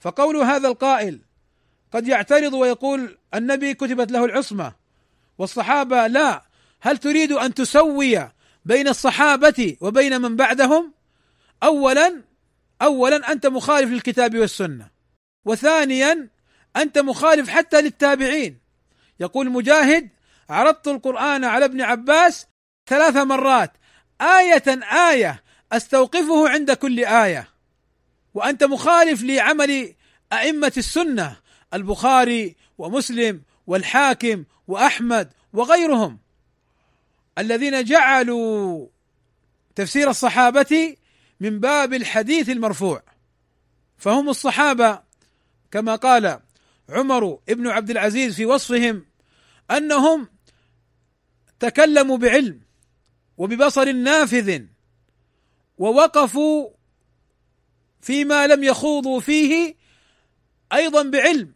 فقول 0.00 0.36
هذا 0.36 0.68
القائل 0.68 1.20
قد 1.92 2.08
يعترض 2.08 2.52
ويقول 2.52 3.18
النبي 3.34 3.74
كتبت 3.74 4.12
له 4.12 4.24
العصمة 4.24 4.72
والصحابة 5.38 6.06
لا. 6.06 6.42
هل 6.80 6.98
تريد 6.98 7.32
أن 7.32 7.54
تسوي 7.54 8.28
بين 8.64 8.88
الصحابة 8.88 9.76
وبين 9.80 10.20
من 10.20 10.36
بعدهم؟ 10.36 10.92
اولا 11.62 12.22
اولا 12.82 13.32
أنت 13.32 13.46
مخالف 13.46 13.90
للكتاب 13.90 14.38
والسنة. 14.38 14.90
وثانيا 15.44 16.28
أنت 16.76 16.98
مخالف 16.98 17.48
حتى 17.48 17.80
للتابعين. 17.82 18.58
يقول 19.20 19.50
مجاهد 19.50 20.08
عرضت 20.50 20.88
القرآن 20.88 21.44
على 21.44 21.64
ابن 21.64 21.80
عباس 21.80 22.46
ثلاث 22.86 23.16
مرات. 23.16 23.72
آية 24.20 24.82
آية. 25.10 25.42
أستوقفه 25.72 26.48
عند 26.48 26.72
كل 26.72 27.04
آية. 27.04 27.48
وأنت 28.34 28.64
مخالف 28.64 29.22
لعمل 29.22 29.94
أئمة 30.32 30.72
السنة 30.76 31.36
البخاري 31.74 32.56
ومسلم 32.78 33.42
والحاكم 33.66 34.44
وأحمد 34.68 35.32
وغيرهم 35.52 36.18
الذين 37.38 37.84
جعلوا 37.84 38.86
تفسير 39.74 40.10
الصحابة 40.10 40.96
من 41.40 41.60
باب 41.60 41.94
الحديث 41.94 42.48
المرفوع. 42.48 43.02
فهم 43.98 44.28
الصحابة 44.28 45.02
كما 45.70 45.96
قال 45.96 46.40
عمر 46.88 47.38
ابن 47.48 47.68
عبد 47.68 47.90
العزيز 47.90 48.34
في 48.34 48.46
وصفهم 48.46 49.06
أنهم 49.70 50.28
تكلموا 51.60 52.16
بعلم 52.16 52.60
وببصر 53.38 53.92
نافذ 53.92 54.62
ووقفوا 55.78 56.70
فيما 58.00 58.46
لم 58.46 58.64
يخوضوا 58.64 59.20
فيه 59.20 59.76
أيضا 60.72 61.02
بعلم 61.02 61.54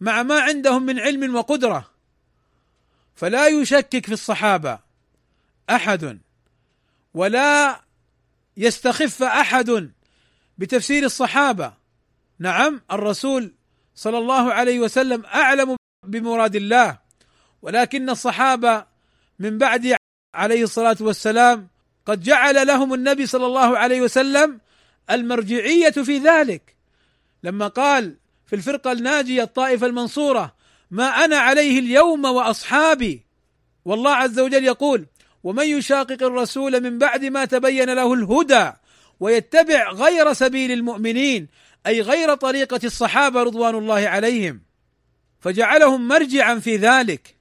مع 0.00 0.22
ما 0.22 0.40
عندهم 0.40 0.86
من 0.86 1.00
علم 1.00 1.34
وقدرة. 1.34 1.95
فلا 3.16 3.48
يشكك 3.48 4.06
في 4.06 4.12
الصحابة 4.12 4.78
أحد 5.70 6.18
ولا 7.14 7.80
يستخف 8.56 9.22
أحد 9.22 9.90
بتفسير 10.58 11.04
الصحابة. 11.04 11.72
نعم 12.38 12.80
الرسول 12.92 13.54
صلى 13.94 14.18
الله 14.18 14.52
عليه 14.52 14.80
وسلم 14.80 15.24
أعلم 15.24 15.76
بمراد 16.06 16.56
الله 16.56 16.98
ولكن 17.62 18.10
الصحابة 18.10 18.86
من 19.38 19.58
بعد 19.58 19.96
عليه 20.34 20.62
الصلاة 20.62 20.96
والسلام 21.00 21.68
قد 22.06 22.22
جعل 22.22 22.66
لهم 22.66 22.94
النبي 22.94 23.26
صلى 23.26 23.46
الله 23.46 23.78
عليه 23.78 24.00
وسلم 24.00 24.60
المرجعية 25.10 25.90
في 25.90 26.18
ذلك. 26.18 26.76
لما 27.42 27.68
قال 27.68 28.16
في 28.46 28.56
الفرقة 28.56 28.92
الناجية 28.92 29.42
الطائفة 29.42 29.86
المنصورة 29.86 30.55
ما 30.90 31.24
أنا 31.24 31.36
عليه 31.36 31.78
اليوم 31.78 32.24
وأصحابي. 32.24 33.26
والله 33.84 34.10
عز 34.10 34.38
وجل 34.38 34.64
يقول 34.64 35.06
ومن 35.44 35.64
يشاقق 35.64 36.22
الرسول 36.22 36.80
من 36.82 36.98
بعد 36.98 37.24
ما 37.24 37.44
تبين 37.44 37.90
له 37.90 38.14
الهدى 38.14 38.72
ويتبع 39.20 39.90
غير 39.90 40.32
سبيل 40.32 40.72
المؤمنين 40.72 41.48
أي 41.86 42.00
غير 42.00 42.34
طريقة 42.34 42.80
الصحابة 42.84 43.42
رضوان 43.42 43.74
الله 43.74 44.08
عليهم 44.08 44.60
فجعلهم 45.40 46.08
مرجعا 46.08 46.58
في 46.58 46.76
ذلك. 46.76 47.36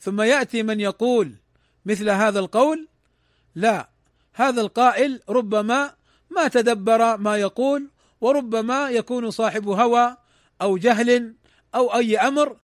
ثم 0.00 0.22
يأتي 0.22 0.62
من 0.62 0.80
يقول 0.80 1.32
مثل 1.86 2.10
هذا 2.10 2.38
القول 2.38 2.88
لا 3.54 3.88
هذا 4.32 4.60
القائل 4.60 5.20
ربما 5.28 5.94
ما 6.30 6.48
تدبر 6.48 7.16
ما 7.16 7.36
يقول 7.36 7.90
وربما 8.20 8.90
يكون 8.90 9.30
صاحب 9.30 9.68
هوى 9.68 10.16
أو 10.62 10.76
جهل 10.76 11.34
أو 11.76 11.94
أي 11.94 12.18
أمر 12.18 12.56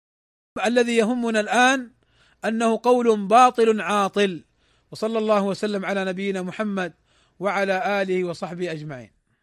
الذي 0.66 0.96
يهمنا 0.96 1.40
الآن 1.40 1.92
أنه 2.46 2.80
قول 2.84 3.28
باطل 3.28 3.82
عاطل. 3.82 4.44
وصلى 4.92 5.18
الله 5.18 5.44
وسلم 5.44 5.86
على 5.86 6.06
نبينا 6.06 6.42
محمد 6.42 6.94
وعلى 7.40 8.02
آله 8.02 8.24
وصحبه 8.24 8.72
أجمعين. 8.72 9.21